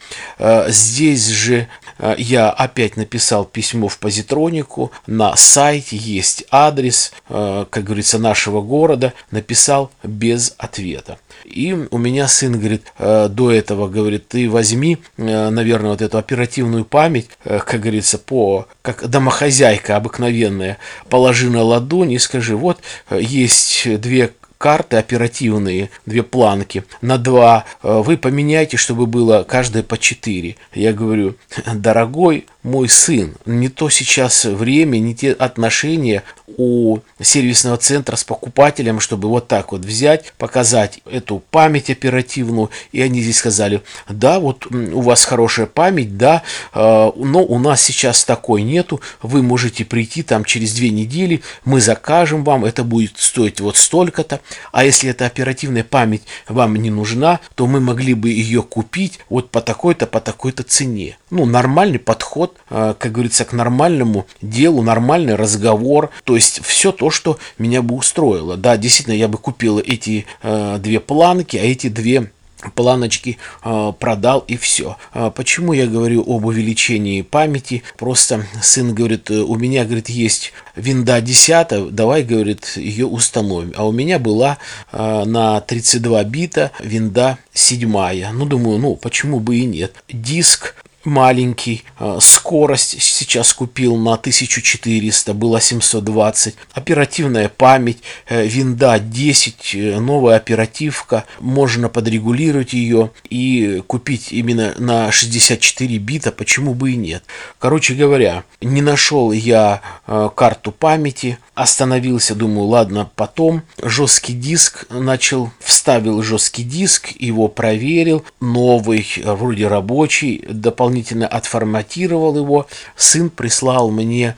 Здесь 0.69 1.27
же 1.27 1.69
я 2.17 2.51
опять 2.51 2.97
написал 2.97 3.45
письмо 3.45 3.89
в 3.89 3.99
позитронику, 3.99 4.93
на 5.07 5.35
сайте 5.37 5.97
есть 5.97 6.45
адрес, 6.51 7.13
как 7.29 7.85
говорится, 7.85 8.19
нашего 8.19 8.61
города, 8.61 9.13
написал 9.31 9.91
без 10.05 10.55
ответа. 10.59 11.19
И 11.49 11.73
у 11.73 11.99
меня 11.99 12.29
сын 12.29 12.59
говорит, 12.59 12.83
э, 12.99 13.29
до 13.31 13.51
этого 13.51 13.89
говорит, 13.89 14.29
ты 14.29 14.51
возьми, 14.51 14.99
э, 15.17 15.49
наверное, 15.49 15.91
вот 15.91 16.03
эту 16.03 16.19
оперативную 16.19 16.85
память, 16.85 17.31
э, 17.45 17.59
как 17.65 17.81
говорится, 17.81 18.19
по, 18.19 18.69
как 18.83 19.09
домохозяйка 19.09 19.97
обыкновенная, 19.97 20.77
положи 21.09 21.49
на 21.49 21.63
ладонь 21.63 22.13
и 22.13 22.19
скажи, 22.19 22.55
вот 22.55 22.81
есть 23.11 24.01
две 24.01 24.33
карты 24.59 24.97
оперативные, 24.97 25.89
две 26.05 26.23
планки 26.23 26.85
на 27.01 27.17
два, 27.17 27.65
вы 27.83 28.17
поменяйте, 28.17 28.77
чтобы 28.77 29.07
было 29.07 29.45
каждое 29.45 29.85
по 29.85 29.97
четыре. 29.97 30.57
Я 30.75 30.93
говорю, 30.93 31.37
дорогой 31.75 32.47
мой 32.69 32.89
сын, 32.89 33.35
не 33.47 33.69
то 33.69 33.89
сейчас 33.89 34.45
время, 34.45 34.99
не 34.99 35.15
те 35.15 35.33
отношения 35.33 36.23
у 36.57 36.99
сервисного 37.21 37.77
центра 37.77 38.17
с 38.17 38.25
покупателем, 38.25 39.01
чтобы 39.01 39.29
вот 39.29 39.49
так 39.49 39.73
вот 39.73 39.83
взять, 39.83 40.33
показать 40.39 41.01
эту 41.11 41.43
память 41.51 41.91
оперативную, 41.91 42.71
и 42.93 43.01
они 43.01 43.23
здесь 43.23 43.39
сказали, 43.39 43.83
да, 44.09 44.39
вот 44.39 44.67
у 44.67 45.01
вас 45.01 45.25
хорошая 45.25 45.67
память, 45.67 46.17
да, 46.17 46.43
а, 46.73 47.13
но 47.17 47.43
у 47.45 47.59
нас 47.59 47.83
сейчас 47.83 48.25
такой 48.25 48.63
нету, 48.63 49.01
вы 49.23 49.43
можете 49.43 49.85
прийти 49.85 50.23
там 50.23 50.45
через 50.45 50.75
две 50.75 50.91
недели, 50.91 51.43
мы 51.65 51.81
закажем 51.81 52.45
вам, 52.45 52.65
это 52.65 52.85
будет 52.85 53.19
стоить 53.19 53.61
вот 53.61 53.77
столько-то, 53.77 54.41
а 54.73 54.85
если 54.85 55.11
эта 55.11 55.27
оперативная 55.27 55.85
память 55.85 56.23
вам 56.49 56.77
не 56.77 56.91
нужна, 56.91 57.41
то 57.55 57.67
мы 57.67 57.81
могли 57.81 58.15
бы 58.15 58.29
ее 58.31 58.63
купить 58.63 59.21
вот 59.31 59.51
по 59.51 59.61
такой-то, 59.61 60.07
по 60.07 60.21
такой-то 60.21 60.63
цене. 60.63 61.19
Ну, 61.31 61.47
нормальный 61.47 61.99
подход, 61.99 62.58
как 62.69 63.13
говорится, 63.13 63.45
к 63.45 63.53
нормальному 63.53 64.27
делу, 64.43 64.83
нормальный 64.83 65.35
разговор, 65.37 66.11
то 66.25 66.35
есть 66.35 66.61
все 66.65 66.93
то, 66.93 67.11
что 67.11 67.39
меня 67.59 67.83
бы 67.83 67.95
устроило. 67.95 68.57
Да, 68.57 68.77
действительно, 68.77 69.15
я 69.15 69.29
бы 69.29 69.39
купил 69.39 69.79
эти 69.79 70.27
э, 70.43 70.79
две 70.79 71.01
планки, 71.01 71.57
а 71.57 71.63
эти 71.63 71.89
две 71.89 72.31
планочки 72.75 73.39
э, 73.65 73.93
продал 73.99 74.41
и 74.41 74.57
все. 74.57 74.97
А 75.13 75.31
почему 75.31 75.73
я 75.73 75.87
говорю 75.87 76.23
об 76.23 76.45
увеличении 76.45 77.23
памяти? 77.23 77.83
Просто 77.97 78.45
сын 78.61 78.95
говорит, 78.95 79.31
у 79.31 79.55
меня, 79.55 79.85
говорит, 79.85 80.09
есть 80.09 80.53
винда 80.75 81.21
10, 81.21 81.95
давай, 81.95 82.25
говорит, 82.25 82.77
ее 82.77 83.07
установим. 83.07 83.73
А 83.77 83.87
у 83.87 83.93
меня 83.93 84.19
была 84.19 84.59
э, 84.93 85.25
на 85.25 85.61
32 85.61 86.25
бита 86.25 86.73
винда 86.81 87.39
7. 87.53 87.89
Ну, 88.33 88.45
думаю, 88.45 88.79
ну, 88.79 88.97
почему 88.97 89.41
бы 89.41 89.57
и 89.57 89.65
нет. 89.65 89.95
Диск 90.09 90.75
маленький, 91.09 91.85
э, 91.99 92.19
скорость 92.21 93.03
сейчас 93.03 93.53
купил 93.53 93.97
на 93.97 94.17
1400, 94.17 95.35
было 95.35 95.61
720, 95.61 96.55
оперативная 96.73 97.49
память, 97.49 97.99
э, 98.29 98.47
винда 98.47 98.99
10, 98.99 99.75
э, 99.75 99.99
новая 99.99 100.37
оперативка, 100.37 101.25
можно 101.41 101.89
подрегулировать 101.89 102.73
ее 102.73 103.11
и 103.29 103.83
купить 103.87 104.33
именно 104.33 104.75
на 104.79 105.11
64 105.11 105.99
бита, 105.99 106.31
почему 106.31 106.75
бы 106.75 106.93
и 106.93 106.97
нет. 106.97 107.25
Короче 107.59 107.95
говоря, 107.95 108.45
не 108.61 108.83
нашел 108.83 109.33
я 109.33 109.81
карту 110.07 110.73
памяти, 110.73 111.39
остановился, 111.59 112.37
думаю, 112.37 112.69
ладно, 112.69 113.11
потом 113.17 113.63
жесткий 113.83 114.33
диск 114.33 114.87
начал, 114.91 115.51
вставил 115.59 116.23
жесткий 116.23 116.63
диск, 116.63 117.09
его 117.19 117.49
проверил, 117.49 118.25
новый, 118.41 119.07
вроде 119.25 119.67
рабочий, 119.67 120.45
дополнительно 120.49 121.27
отформатировал 121.27 122.37
его. 122.37 122.69
Сын 122.97 123.29
прислал 123.29 123.91
мне 123.91 124.37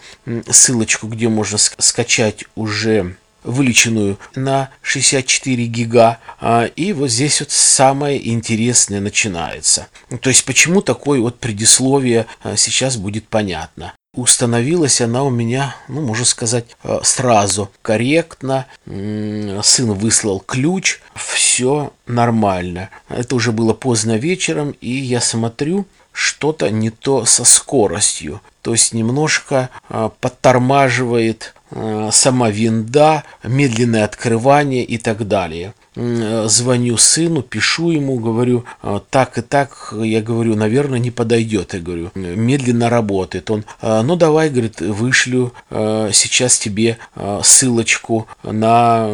ссылочку, 0.48 1.08
где 1.08 1.28
можно 1.28 1.58
скачать 1.58 2.44
уже 2.54 3.16
вылеченную 3.44 4.18
на 4.34 4.70
64 4.82 5.64
гига. 5.66 6.18
А, 6.40 6.64
и 6.64 6.92
вот 6.92 7.10
здесь 7.10 7.40
вот 7.40 7.50
самое 7.50 8.30
интересное 8.30 9.00
начинается. 9.00 9.88
То 10.20 10.30
есть 10.30 10.44
почему 10.44 10.82
такое 10.82 11.20
вот 11.20 11.38
предисловие 11.38 12.26
а, 12.42 12.56
сейчас 12.56 12.96
будет 12.96 13.28
понятно. 13.28 13.94
Установилась 14.20 15.00
она 15.00 15.24
у 15.24 15.30
меня, 15.30 15.74
ну, 15.88 16.02
можно 16.02 16.26
сказать, 16.26 16.66
э, 16.84 16.98
сразу 17.02 17.70
корректно. 17.80 18.66
Сын 18.84 19.92
выслал 19.94 20.40
ключ, 20.40 21.00
все 21.14 21.94
нормально. 22.06 22.90
Это 23.08 23.34
уже 23.34 23.50
было 23.50 23.72
поздно 23.72 24.18
вечером, 24.18 24.74
и 24.82 24.90
я 24.90 25.22
смотрю, 25.22 25.86
что-то 26.20 26.70
не 26.70 26.90
то 26.90 27.24
со 27.24 27.44
скоростью. 27.44 28.42
То 28.60 28.72
есть 28.72 28.92
немножко 28.92 29.70
э, 29.88 30.10
подтормаживает 30.20 31.54
э, 31.70 32.10
сама 32.12 32.50
винда, 32.50 33.24
медленное 33.42 34.04
открывание 34.04 34.84
и 34.84 34.98
так 34.98 35.26
далее. 35.26 35.72
Звоню 35.96 36.96
сыну, 36.96 37.42
пишу 37.42 37.90
ему, 37.90 38.18
говорю, 38.18 38.64
«А, 38.80 39.02
так 39.10 39.38
и 39.38 39.42
так, 39.42 39.92
я 40.00 40.22
говорю, 40.22 40.54
наверное, 40.54 41.00
не 41.00 41.10
подойдет, 41.10 41.74
я 41.74 41.80
говорю, 41.80 42.10
медленно 42.14 42.88
работает. 42.88 43.50
Он, 43.50 43.64
«А, 43.82 44.02
ну 44.02 44.14
давай, 44.14 44.50
говорит, 44.50 44.80
вышлю 44.80 45.52
сейчас 45.68 46.58
тебе 46.58 46.96
ссылочку 47.42 48.28
на 48.44 49.10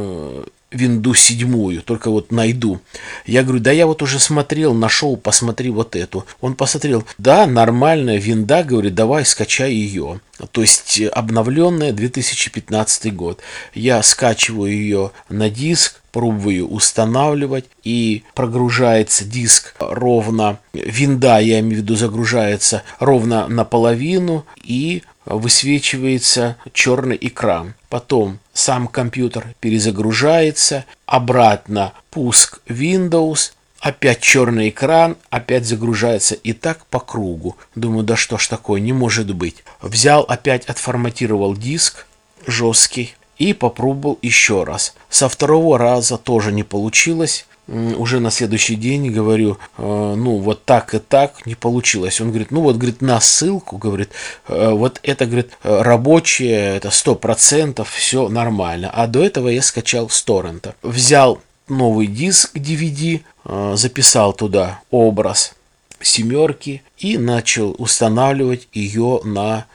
винду 0.77 1.15
седьмую, 1.15 1.83
только 1.83 2.11
вот 2.11 2.31
найду. 2.31 2.81
Я 3.25 3.43
говорю, 3.43 3.61
да 3.61 3.73
я 3.73 3.87
вот 3.87 4.03
уже 4.03 4.19
смотрел, 4.19 4.75
нашел, 4.75 5.17
посмотри 5.17 5.71
вот 5.71 5.97
эту. 5.97 6.25
Он 6.41 6.55
посмотрел, 6.55 7.05
да, 7.19 7.47
нормальная 7.47 8.19
винда, 8.19 8.63
говорит, 8.63 8.95
давай 8.95 9.25
скачай 9.25 9.73
ее. 9.73 10.21
То 10.53 10.61
есть 10.61 11.01
обновленная 11.13 11.93
2015 11.93 13.15
год. 13.15 13.41
Я 13.75 14.03
скачиваю 14.03 14.73
ее 14.73 15.11
на 15.29 15.51
диск, 15.51 16.01
пробую 16.13 16.69
устанавливать 16.69 17.67
и 17.85 18.25
прогружается 18.35 19.25
диск 19.25 19.75
ровно, 19.79 20.59
винда, 20.73 21.39
я 21.41 21.61
имею 21.61 21.77
в 21.77 21.83
виду, 21.83 21.97
загружается 21.97 22.83
ровно 22.99 23.49
наполовину 23.49 24.47
и 24.65 25.03
высвечивается 25.27 26.57
черный 26.73 27.19
экран. 27.21 27.75
Потом 27.89 28.39
сам 28.53 28.89
компьютер 28.89 29.55
перезагружается, 29.61 30.85
обратно 31.05 31.93
пуск 32.11 32.61
Windows, 32.67 33.53
опять 33.81 34.21
черный 34.21 34.69
экран, 34.69 35.17
опять 35.31 35.67
загружается 35.67 36.35
и 36.35 36.53
так 36.53 36.87
по 36.87 37.01
кругу. 37.01 37.57
Думаю, 37.75 38.05
да 38.05 38.17
что 38.17 38.39
ж 38.39 38.49
такое, 38.49 38.81
не 38.81 38.93
может 38.93 39.35
быть. 39.35 39.65
Взял, 39.81 40.23
опять 40.23 40.67
отформатировал 40.67 41.57
диск 41.57 42.07
жесткий, 42.47 43.15
и 43.39 43.53
попробовал 43.53 44.19
еще 44.23 44.65
раз. 44.65 44.95
Со 45.11 45.29
второго 45.29 45.79
раза 45.79 46.17
тоже 46.17 46.53
не 46.53 46.63
получилось. 46.63 47.47
Уже 47.69 48.21
на 48.21 48.31
следующий 48.31 48.77
день 48.77 49.11
говорю, 49.11 49.59
«Э, 49.77 50.15
ну 50.17 50.37
вот 50.37 50.65
так 50.65 50.95
и 50.95 51.01
так 51.01 51.45
не 51.47 51.57
получилось. 51.57 52.21
Он 52.21 52.29
говорит, 52.29 52.53
ну 52.53 52.61
вот, 52.61 52.77
говорит, 52.77 53.03
на 53.03 53.21
ссылку, 53.21 53.77
говорит, 53.77 54.11
«Э, 54.47 54.71
вот 54.71 55.01
это, 55.03 55.27
говорит, 55.27 55.51
рабочее, 55.65 56.77
это 56.77 56.91
сто 56.91 57.17
процентов, 57.17 57.91
все 57.91 58.29
нормально. 58.29 58.91
А 58.95 59.09
до 59.09 59.25
этого 59.25 59.49
я 59.49 59.63
скачал 59.63 60.09
с 60.09 60.23
торрента. 60.23 60.77
Взял 60.83 61.41
новый 61.69 62.07
диск 62.07 62.57
DVD, 62.57 63.23
э, 63.45 63.75
записал 63.77 64.33
туда 64.33 64.81
образ 64.91 65.55
семерки 66.01 66.83
и 66.99 67.19
начал 67.19 67.75
устанавливать 67.79 68.69
ее 68.73 69.21
на 69.25 69.67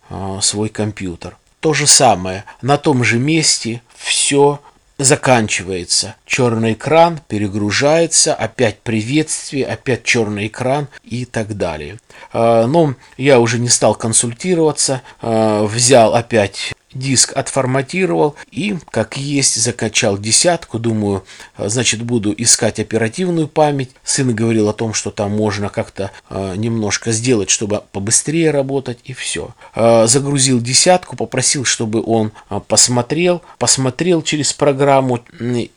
свой 0.42 0.70
компьютер. 0.70 1.36
То 1.62 1.74
же 1.74 1.88
самое, 1.88 2.44
на 2.62 2.78
том 2.78 3.04
же 3.04 3.18
месте 3.18 3.82
все 3.96 4.60
заканчивается. 5.04 6.16
Черный 6.26 6.74
экран 6.74 7.20
перегружается, 7.28 8.34
опять 8.34 8.80
приветствие, 8.80 9.66
опять 9.66 10.04
черный 10.04 10.48
экран 10.48 10.88
и 11.04 11.26
так 11.26 11.58
далее. 11.58 12.00
А, 12.34 12.66
но 12.68 12.96
я 13.18 13.40
уже 13.40 13.60
не 13.60 13.70
стал 13.70 13.96
консультироваться, 13.96 15.02
а, 15.22 15.66
взял 15.66 16.16
опять 16.16 16.74
диск 16.94 17.36
отформатировал 17.36 18.36
и, 18.52 18.78
как 18.90 19.18
есть, 19.18 19.62
закачал 19.62 20.18
десятку. 20.18 20.80
Думаю, 20.80 21.24
значит, 21.58 22.02
буду 22.04 22.34
искать 22.38 22.80
оперативную 22.80 23.48
память. 23.48 23.92
Сын 24.04 24.34
говорил 24.34 24.70
о 24.70 24.74
том, 24.74 24.94
что 24.94 25.12
там 25.12 25.32
можно 25.32 25.70
как-то 25.70 26.12
э, 26.30 26.56
немножко 26.56 27.12
сделать, 27.12 27.50
чтобы 27.50 27.84
побыстрее 27.92 28.52
работать, 28.52 29.00
и 29.04 29.14
все. 29.14 29.56
Э, 29.76 30.08
загрузил 30.08 30.60
десятку, 30.60 31.16
попросил, 31.16 31.66
чтобы 31.66 32.04
он 32.06 32.32
э, 32.50 32.60
посмотрел, 32.68 33.42
посмотрел 33.58 34.22
через 34.22 34.54
программу 34.54 35.20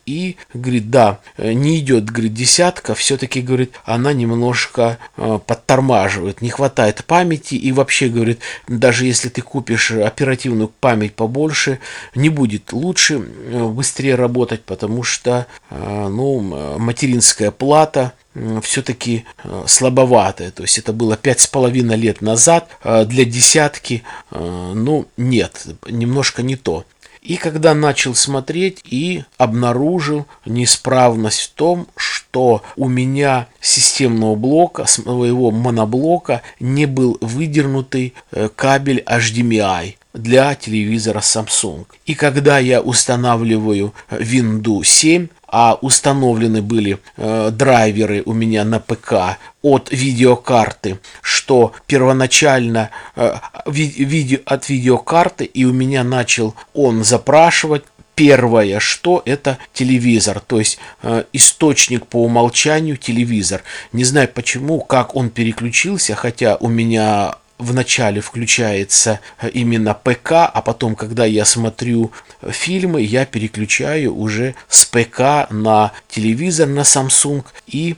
и 0.05 0.37
говорит, 0.53 0.89
да, 0.89 1.19
не 1.37 1.79
идет, 1.79 2.05
говорит, 2.05 2.33
десятка, 2.33 2.95
все-таки, 2.95 3.41
говорит, 3.41 3.73
она 3.85 4.13
немножко 4.13 4.97
подтормаживает, 5.15 6.41
не 6.41 6.49
хватает 6.49 7.03
памяти, 7.05 7.55
и 7.55 7.71
вообще, 7.71 8.09
говорит, 8.09 8.39
даже 8.67 9.05
если 9.05 9.29
ты 9.29 9.41
купишь 9.41 9.91
оперативную 9.91 10.67
память, 10.67 11.04
память 11.05 11.15
побольше, 11.15 11.79
не 12.15 12.29
будет 12.29 12.73
лучше, 12.73 13.15
э, 13.15 13.65
быстрее 13.65 14.15
работать, 14.15 14.63
потому 14.63 15.03
что 15.03 15.45
э, 15.69 16.07
ну, 16.09 16.77
материнская 16.77 17.51
плата 17.51 18.13
все-таки 18.61 19.25
э, 19.43 19.63
слабоватая. 19.67 20.51
То 20.51 20.63
есть 20.63 20.77
это 20.77 20.93
было 20.93 21.15
пять 21.15 21.39
с 21.39 21.47
половиной 21.47 21.97
лет 21.97 22.21
назад. 22.21 22.69
Для 22.83 23.25
десятки, 23.25 24.03
ну, 24.31 25.05
нет, 25.17 25.67
немножко 25.89 26.43
не 26.43 26.55
то. 26.55 26.83
И 27.21 27.37
когда 27.37 27.73
начал 27.73 28.13
смотреть 28.13 28.81
и 28.83 29.23
обнаружил 29.37 30.25
неисправность 30.45 31.41
в 31.41 31.49
том, 31.53 31.87
что 31.95 32.61
у 32.75 32.87
меня 32.87 33.47
системного 33.61 34.35
блока, 34.35 34.85
своего 34.85 35.49
моноблока, 35.51 36.41
не 36.59 36.85
был 36.85 37.17
выдернутый 37.21 38.13
кабель 38.55 39.03
HDMI 39.07 39.95
для 40.15 40.55
телевизора 40.55 41.19
Samsung. 41.19 41.85
И 42.05 42.15
когда 42.15 42.59
я 42.59 42.81
устанавливаю 42.81 43.93
Windows 44.09 44.85
7, 44.85 45.27
а 45.47 45.77
установлены 45.81 46.61
были 46.61 46.99
э, 47.17 47.49
драйверы 47.51 48.23
у 48.25 48.33
меня 48.33 48.65
на 48.65 48.79
ПК 48.79 49.37
от 49.61 49.89
видеокарты, 49.91 50.99
что 51.21 51.71
первоначально 51.87 52.89
э, 53.15 53.35
видео, 53.65 54.39
от 54.45 54.67
видеокарты, 54.67 55.45
и 55.45 55.63
у 55.63 55.71
меня 55.71 56.03
начал 56.03 56.55
он 56.73 57.03
запрашивать 57.03 57.83
Первое, 58.15 58.79
что 58.79 59.21
это 59.25 59.57
телевизор, 59.73 60.39
то 60.39 60.59
есть 60.59 60.77
э, 61.03 61.25
источник 61.33 62.07
по 62.07 62.23
умолчанию 62.23 62.95
телевизор. 62.95 63.61
Не 63.91 64.05
знаю 64.05 64.29
почему, 64.33 64.79
как 64.79 65.17
он 65.17 65.29
переключился, 65.29 66.15
хотя 66.15 66.55
у 66.55 66.69
меня 66.69 67.35
вначале 67.57 68.21
включается 68.21 69.19
э, 69.39 69.49
именно 69.49 69.93
ПК, 69.93 70.31
а 70.31 70.61
потом, 70.61 70.95
когда 70.95 71.25
я 71.25 71.45
смотрю 71.45 72.11
фильмы, 72.41 73.01
я 73.01 73.25
переключаю 73.25 74.15
уже 74.15 74.55
с 74.67 74.85
ПК 74.85 75.49
на 75.49 75.91
телевизор 76.07 76.67
на 76.67 76.81
Samsung 76.81 77.43
и 77.67 77.95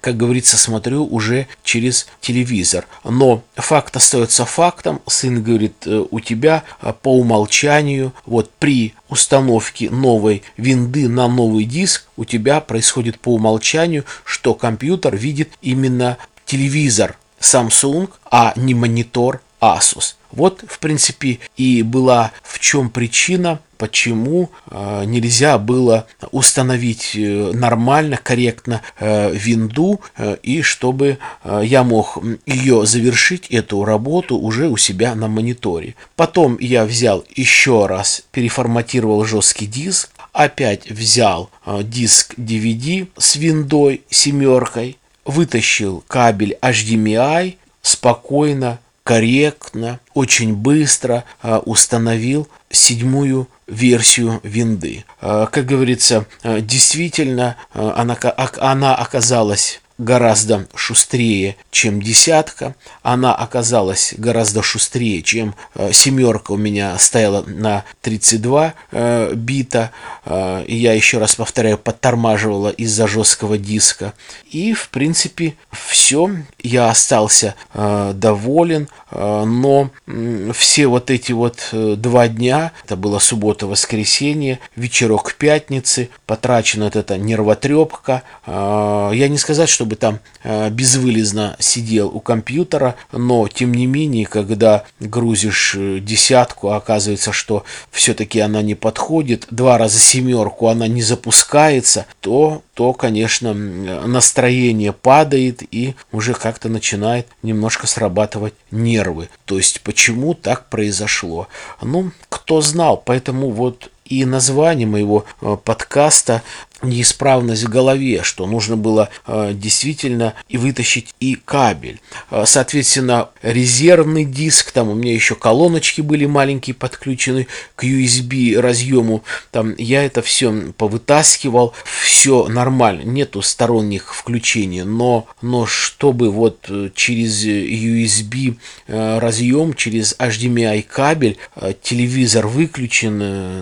как 0.00 0.16
говорится, 0.16 0.56
смотрю 0.56 1.04
уже 1.04 1.48
через 1.64 2.06
телевизор. 2.20 2.86
Но 3.04 3.42
факт 3.56 3.96
остается 3.96 4.44
фактом. 4.44 5.00
Сын 5.06 5.42
говорит, 5.42 5.86
«Э, 5.86 6.04
у 6.10 6.20
тебя 6.20 6.62
э, 6.80 6.92
по 7.02 7.18
умолчанию, 7.18 8.12
вот 8.24 8.50
при 8.58 8.94
установке 9.08 9.90
новой 9.90 10.42
винды 10.56 11.08
на 11.08 11.26
новый 11.28 11.64
диск, 11.64 12.06
у 12.16 12.24
тебя 12.24 12.60
происходит 12.60 13.18
по 13.18 13.34
умолчанию, 13.34 14.04
что 14.24 14.54
компьютер 14.54 15.16
видит 15.16 15.50
именно 15.60 16.18
телевизор 16.46 17.16
Samsung, 17.40 18.10
а 18.30 18.52
не 18.56 18.74
монитор 18.74 19.40
Asus. 19.60 20.14
Вот, 20.30 20.62
в 20.68 20.78
принципе, 20.78 21.40
и 21.56 21.82
была 21.82 22.30
в 22.42 22.60
чем 22.60 22.88
причина 22.88 23.58
почему 23.80 24.50
нельзя 24.70 25.56
было 25.56 26.06
установить 26.32 27.12
нормально, 27.14 28.18
корректно 28.22 28.82
винду, 29.00 30.02
и 30.42 30.60
чтобы 30.60 31.16
я 31.62 31.82
мог 31.82 32.18
ее 32.44 32.84
завершить, 32.84 33.46
эту 33.46 33.84
работу, 33.84 34.36
уже 34.36 34.68
у 34.68 34.76
себя 34.76 35.14
на 35.14 35.28
мониторе. 35.28 35.94
Потом 36.14 36.58
я 36.60 36.84
взял 36.84 37.24
еще 37.34 37.86
раз, 37.86 38.22
переформатировал 38.32 39.24
жесткий 39.24 39.66
диск, 39.66 40.10
опять 40.32 40.90
взял 40.90 41.50
диск 41.66 42.34
DVD 42.38 43.08
с 43.16 43.36
виндой 43.36 44.02
семеркой, 44.10 44.98
вытащил 45.24 46.04
кабель 46.08 46.56
HDMI, 46.62 47.56
спокойно, 47.82 48.78
корректно, 49.04 49.98
очень 50.14 50.54
быстро 50.54 51.24
а, 51.42 51.58
установил 51.58 52.48
седьмую 52.70 53.48
версию 53.66 54.40
винды. 54.42 55.04
А, 55.20 55.46
как 55.46 55.66
говорится, 55.66 56.26
а, 56.42 56.60
действительно 56.60 57.56
она, 57.72 58.16
она 58.58 58.94
оказалась 58.94 59.80
гораздо 60.00 60.66
шустрее, 60.74 61.56
чем 61.70 62.00
десятка. 62.00 62.74
Она 63.02 63.34
оказалась 63.34 64.14
гораздо 64.16 64.62
шустрее, 64.62 65.22
чем 65.22 65.54
э, 65.74 65.92
семерка 65.92 66.52
у 66.52 66.56
меня 66.56 66.98
стояла 66.98 67.42
на 67.42 67.84
32 68.00 68.74
э, 68.90 69.34
бита. 69.34 69.92
Э, 70.24 70.64
я 70.66 70.94
еще 70.94 71.18
раз 71.18 71.36
повторяю, 71.36 71.76
подтормаживала 71.78 72.70
из-за 72.70 73.06
жесткого 73.06 73.58
диска. 73.58 74.14
И, 74.50 74.72
в 74.72 74.88
принципе, 74.88 75.54
все. 75.70 76.30
Я 76.62 76.90
остался 76.90 77.54
доволен. 77.74 78.88
Но 79.12 79.90
все 80.06 80.86
вот 80.86 81.10
эти 81.10 81.32
вот 81.32 81.68
два 81.72 82.28
дня, 82.28 82.72
это 82.84 82.96
было 82.96 83.18
суббота-воскресенье, 83.18 84.60
вечерок 84.76 85.34
пятницы, 85.34 86.10
потрачена 86.26 86.86
вот 86.86 86.96
эта 86.96 87.18
нервотрепка. 87.18 88.22
Я 88.46 89.28
не 89.28 89.38
сказать, 89.38 89.68
чтобы 89.68 89.89
чтобы 89.90 89.96
там 89.96 90.20
э, 90.44 90.70
безвылезно 90.70 91.56
сидел 91.58 92.08
у 92.14 92.20
компьютера, 92.20 92.94
но 93.10 93.48
тем 93.48 93.74
не 93.74 93.86
менее, 93.86 94.24
когда 94.24 94.84
грузишь 95.00 95.74
э, 95.76 95.98
десятку, 95.98 96.68
а 96.68 96.76
оказывается, 96.76 97.32
что 97.32 97.64
все-таки 97.90 98.38
она 98.38 98.62
не 98.62 98.76
подходит, 98.76 99.48
два 99.50 99.78
раза 99.78 99.98
семерку 99.98 100.68
она 100.68 100.86
не 100.86 101.02
запускается, 101.02 102.06
то, 102.20 102.62
то, 102.74 102.92
конечно, 102.92 103.52
настроение 103.52 104.92
падает 104.92 105.62
и 105.74 105.96
уже 106.12 106.34
как-то 106.34 106.68
начинает 106.68 107.26
немножко 107.42 107.88
срабатывать 107.88 108.54
нервы. 108.70 109.28
То 109.44 109.56
есть, 109.56 109.80
почему 109.80 110.34
так 110.34 110.68
произошло? 110.68 111.48
Ну, 111.82 112.12
кто 112.28 112.60
знал, 112.60 113.02
поэтому 113.04 113.50
вот 113.50 113.90
и 114.10 114.24
название 114.24 114.86
моего 114.86 115.24
э, 115.40 115.56
подкаста 115.64 116.42
неисправность 116.82 117.64
в 117.64 117.68
голове, 117.68 118.22
что 118.22 118.46
нужно 118.46 118.76
было 118.76 119.10
э, 119.26 119.52
действительно 119.54 120.34
и 120.48 120.56
вытащить 120.56 121.14
и 121.20 121.34
кабель. 121.34 122.00
Э, 122.30 122.44
соответственно, 122.46 123.30
резервный 123.42 124.24
диск, 124.24 124.70
там 124.72 124.88
у 124.88 124.94
меня 124.94 125.12
еще 125.12 125.34
колоночки 125.34 126.00
были 126.00 126.26
маленькие 126.26 126.74
подключены 126.74 127.46
к 127.76 127.84
USB 127.84 128.58
разъему, 128.58 129.24
там 129.50 129.74
я 129.78 130.04
это 130.04 130.22
все 130.22 130.72
повытаскивал, 130.76 131.74
все 131.84 132.48
нормально, 132.48 133.02
нету 133.02 133.42
сторонних 133.42 134.14
включений, 134.14 134.82
но, 134.82 135.26
но 135.42 135.66
чтобы 135.66 136.30
вот 136.30 136.66
э, 136.68 136.90
через 136.94 137.44
USB 137.44 138.56
э, 138.86 139.18
разъем, 139.18 139.74
через 139.74 140.14
HDMI 140.18 140.82
кабель 140.82 141.38
э, 141.56 141.74
телевизор 141.82 142.46
выключен, 142.46 143.18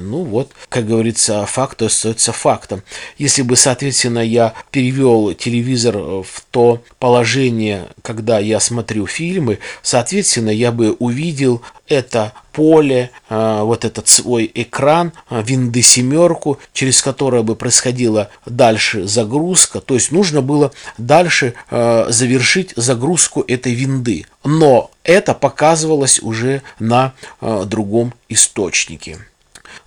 ну 0.09 0.25
вот, 0.25 0.53
как 0.69 0.87
говорится, 0.87 1.45
факт 1.47 1.83
остается 1.83 2.33
фактом. 2.33 2.83
Если 3.17 3.43
бы, 3.43 3.57
соответственно, 3.57 4.21
я 4.21 4.55
перевел 4.71 5.33
телевизор 5.35 5.97
э, 5.97 6.23
в 6.23 6.45
то 6.51 6.83
положение, 6.99 7.89
когда 8.03 8.39
я 8.39 8.61
смотрю 8.61 9.07
фильмы, 9.07 9.59
соответственно, 9.83 10.51
я 10.51 10.73
бы 10.73 10.93
увидел 10.93 11.63
это 11.89 12.33
поле, 12.53 13.11
э, 13.29 13.61
вот 13.63 13.85
этот 13.85 14.09
свой 14.09 14.51
экран, 14.55 15.13
э, 15.31 15.43
винды 15.43 15.83
семерку, 15.83 16.59
через 16.73 17.03
которое 17.03 17.43
бы 17.43 17.57
происходила 17.57 18.31
дальше 18.45 19.07
загрузка. 19.07 19.81
То 19.81 19.95
есть 19.95 20.13
нужно 20.13 20.43
было 20.43 20.73
дальше 20.99 21.55
завершить 21.71 22.73
загрузку 22.77 23.45
этой 23.47 23.75
винды. 23.75 24.27
Но 24.45 24.91
это 25.05 25.35
показывалось 25.35 26.21
уже 26.21 26.63
на 26.79 27.15
другом 27.41 28.15
источнике. 28.29 29.19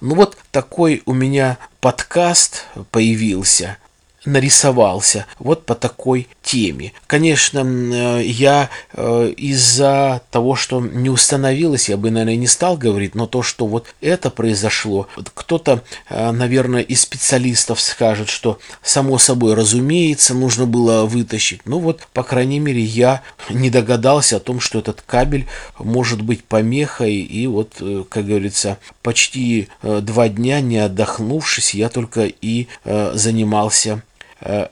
Ну 0.01 0.15
вот 0.15 0.37
такой 0.51 1.03
у 1.05 1.13
меня 1.13 1.57
подкаст 1.81 2.67
появился 2.91 3.77
нарисовался 4.25 5.25
вот 5.39 5.65
по 5.65 5.73
такой 5.73 6.27
теме. 6.43 6.93
Конечно, 7.07 7.59
э, 7.59 8.23
я 8.23 8.69
э, 8.93 9.33
из-за 9.35 10.21
того, 10.29 10.55
что 10.55 10.79
не 10.79 11.09
установилось, 11.09 11.89
я 11.89 11.97
бы, 11.97 12.11
наверное, 12.11 12.35
не 12.35 12.47
стал 12.47 12.77
говорить, 12.77 13.15
но 13.15 13.25
то, 13.25 13.41
что 13.41 13.65
вот 13.65 13.93
это 13.99 14.29
произошло, 14.29 15.07
кто-то, 15.33 15.83
э, 16.09 16.31
наверное, 16.31 16.81
из 16.81 17.01
специалистов 17.01 17.79
скажет, 17.79 18.29
что 18.29 18.59
само 18.83 19.17
собой 19.17 19.55
разумеется, 19.55 20.33
нужно 20.33 20.65
было 20.67 21.05
вытащить. 21.05 21.61
Ну 21.65 21.79
вот, 21.79 22.07
по 22.13 22.23
крайней 22.23 22.59
мере, 22.59 22.81
я 22.81 23.21
не 23.49 23.69
догадался 23.69 24.37
о 24.37 24.39
том, 24.39 24.59
что 24.59 24.79
этот 24.79 25.01
кабель 25.01 25.47
может 25.79 26.21
быть 26.21 26.43
помехой, 26.43 27.15
и 27.15 27.47
вот, 27.47 27.81
как 28.09 28.25
говорится, 28.25 28.77
почти 29.01 29.67
два 29.81 30.29
дня 30.29 30.61
не 30.61 30.77
отдохнувшись, 30.77 31.73
я 31.73 31.89
только 31.89 32.25
и 32.25 32.67
занимался 32.83 34.03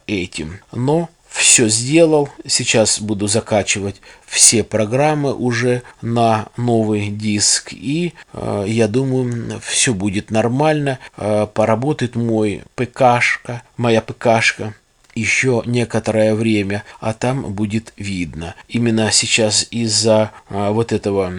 этим. 0.08 0.60
Но 0.72 1.10
все 1.30 1.70
сделал. 1.70 2.30
Сейчас 2.46 3.00
буду 3.00 3.28
закачивать 3.28 4.02
все 4.26 4.64
программы 4.64 5.34
уже 5.34 5.84
на 6.02 6.48
новый 6.58 7.10
диск. 7.10 7.72
И 7.72 8.14
э, 8.34 8.66
я 8.68 8.88
думаю, 8.88 9.62
все 9.62 9.94
будет 9.94 10.32
нормально. 10.32 11.00
Э, 11.18 11.48
поработает 11.52 12.16
мой 12.16 12.64
ПКшка, 12.76 13.62
моя 13.78 14.02
ПКшка 14.02 14.74
еще 15.16 15.64
некоторое 15.66 16.34
время, 16.34 16.84
а 17.00 17.14
там 17.14 17.54
будет 17.54 17.94
видно. 17.98 18.56
Именно 18.68 19.12
сейчас 19.12 19.68
из-за 19.70 20.32
а, 20.50 20.72
вот 20.72 20.94
этого 20.94 21.34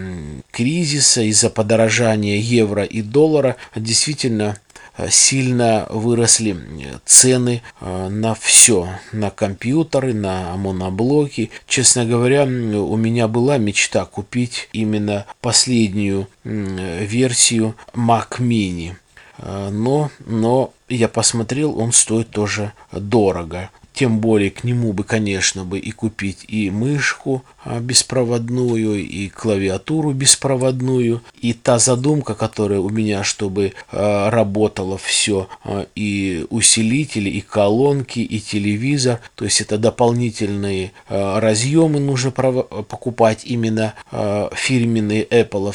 кризиса, 0.50 1.22
из-за 1.22 1.48
подорожания 1.48 2.36
евро 2.36 2.84
и 2.84 3.00
доллара 3.00 3.56
действительно 3.74 4.56
Э, 4.69 4.69
сильно 5.08 5.86
выросли 5.88 6.56
цены 7.04 7.62
э, 7.80 8.08
на 8.08 8.34
все, 8.34 8.88
на 9.12 9.30
компьютеры, 9.30 10.12
на 10.12 10.56
моноблоки. 10.56 11.50
Честно 11.66 12.04
говоря, 12.04 12.44
у 12.44 12.96
меня 12.96 13.28
была 13.28 13.58
мечта 13.58 14.04
купить 14.04 14.68
именно 14.72 15.26
последнюю 15.40 16.28
версию 16.44 17.76
Mac 17.94 18.40
Mini. 18.40 18.94
Э, 19.38 19.70
но, 19.70 20.10
но 20.26 20.72
я 20.88 21.08
посмотрел, 21.08 21.78
он 21.78 21.92
стоит 21.92 22.30
тоже 22.30 22.72
дорого. 22.92 23.70
Тем 24.00 24.18
более 24.18 24.50
к 24.50 24.64
нему 24.64 24.94
бы, 24.94 25.04
конечно, 25.04 25.66
бы 25.66 25.78
и 25.78 25.90
купить 25.90 26.46
и 26.48 26.70
мышку 26.70 27.44
а, 27.62 27.80
беспроводную, 27.80 29.06
и 29.06 29.28
клавиатуру 29.28 30.12
беспроводную. 30.12 31.20
И 31.42 31.52
та 31.52 31.78
задумка, 31.78 32.34
которая 32.34 32.80
у 32.80 32.88
меня, 32.88 33.24
чтобы 33.24 33.74
а, 33.92 34.30
работало 34.30 34.96
все, 34.96 35.48
а, 35.64 35.86
и 35.94 36.46
усилители, 36.48 37.28
и 37.28 37.42
колонки, 37.42 38.20
и 38.20 38.40
телевизор. 38.40 39.20
То 39.34 39.44
есть 39.44 39.60
это 39.60 39.76
дополнительные 39.76 40.92
разъемы 41.10 42.00
нужно 42.00 42.30
покупать 42.30 43.44
именно 43.44 43.92
фирменные 44.10 45.24
Apple, 45.24 45.74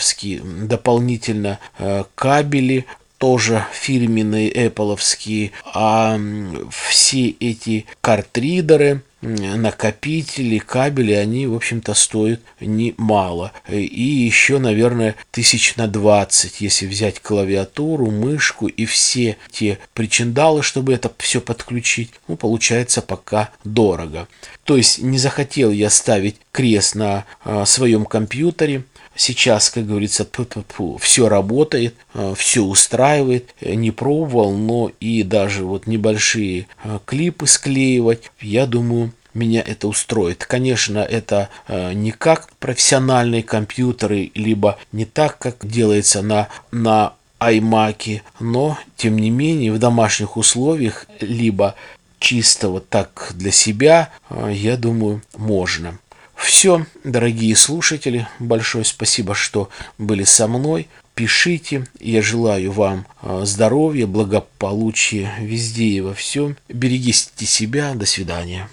дополнительно 0.65 1.59
кабели, 2.15 2.85
тоже 3.25 3.65
фирменные 3.73 4.51
Apple, 4.51 5.51
а 5.73 6.19
все 6.69 7.29
эти 7.39 7.87
картридеры, 7.99 9.01
накопители, 9.23 10.59
кабели, 10.59 11.13
они, 11.13 11.47
в 11.47 11.55
общем-то, 11.55 11.95
стоят 11.95 12.41
немало. 12.61 13.51
И 13.67 14.03
еще, 14.03 14.59
наверное, 14.59 15.15
тысяч 15.31 15.75
на 15.75 15.87
20, 15.87 16.61
если 16.61 16.85
взять 16.85 17.19
клавиатуру, 17.19 18.11
мышку 18.11 18.67
и 18.67 18.85
все 18.85 19.37
те 19.49 19.79
причиндалы, 19.95 20.61
чтобы 20.61 20.93
это 20.93 21.11
все 21.17 21.41
подключить, 21.41 22.11
ну, 22.27 22.37
получается 22.37 23.01
пока 23.01 23.49
дорого. 23.63 24.27
То 24.65 24.77
есть 24.77 24.99
не 24.99 25.17
захотел 25.17 25.71
я 25.71 25.89
ставить 25.89 26.35
крест 26.51 26.93
на 26.93 27.25
а, 27.43 27.65
своем 27.65 28.05
компьютере, 28.05 28.83
Сейчас, 29.15 29.69
как 29.69 29.87
говорится, 29.87 30.27
все 30.99 31.29
работает, 31.29 31.95
э, 32.13 32.33
все 32.37 32.63
устраивает. 32.63 33.55
Не 33.61 33.91
пробовал, 33.91 34.53
но 34.53 34.91
и 34.99 35.23
даже 35.23 35.63
вот 35.63 35.87
небольшие 35.87 36.67
э, 36.83 36.99
клипы 37.05 37.47
склеивать, 37.47 38.31
я 38.41 38.65
думаю, 38.65 39.13
меня 39.35 39.61
это 39.61 39.87
устроит. 39.87 40.45
Конечно, 40.45 40.99
это 40.99 41.49
э, 41.67 41.93
не 41.93 42.11
как 42.11 42.49
профессиональные 42.59 43.43
компьютеры, 43.43 44.31
либо 44.33 44.79
не 44.91 45.05
так, 45.05 45.37
как 45.37 45.65
делается 45.67 46.21
на, 46.21 46.47
на 46.71 47.13
аймаки, 47.37 48.23
но, 48.39 48.77
тем 48.95 49.17
не 49.17 49.29
менее, 49.29 49.71
в 49.71 49.79
домашних 49.79 50.37
условиях, 50.37 51.05
либо 51.19 51.75
чисто 52.19 52.69
вот 52.69 52.89
так 52.89 53.31
для 53.35 53.51
себя, 53.51 54.09
э, 54.29 54.51
я 54.53 54.77
думаю, 54.77 55.21
можно. 55.37 55.99
Все, 56.35 56.85
дорогие 57.03 57.55
слушатели, 57.55 58.27
большое 58.39 58.85
спасибо, 58.85 59.33
что 59.35 59.69
были 59.97 60.23
со 60.23 60.47
мной. 60.47 60.87
Пишите. 61.15 61.87
Я 61.99 62.21
желаю 62.21 62.71
вам 62.71 63.07
э, 63.21 63.41
здоровья, 63.45 64.05
благополучия 64.05 65.33
везде 65.39 65.85
и 65.85 66.01
во 66.01 66.13
всем. 66.13 66.57
Берегите 66.67 67.45
себя. 67.45 67.93
До 67.95 68.05
свидания. 68.05 68.69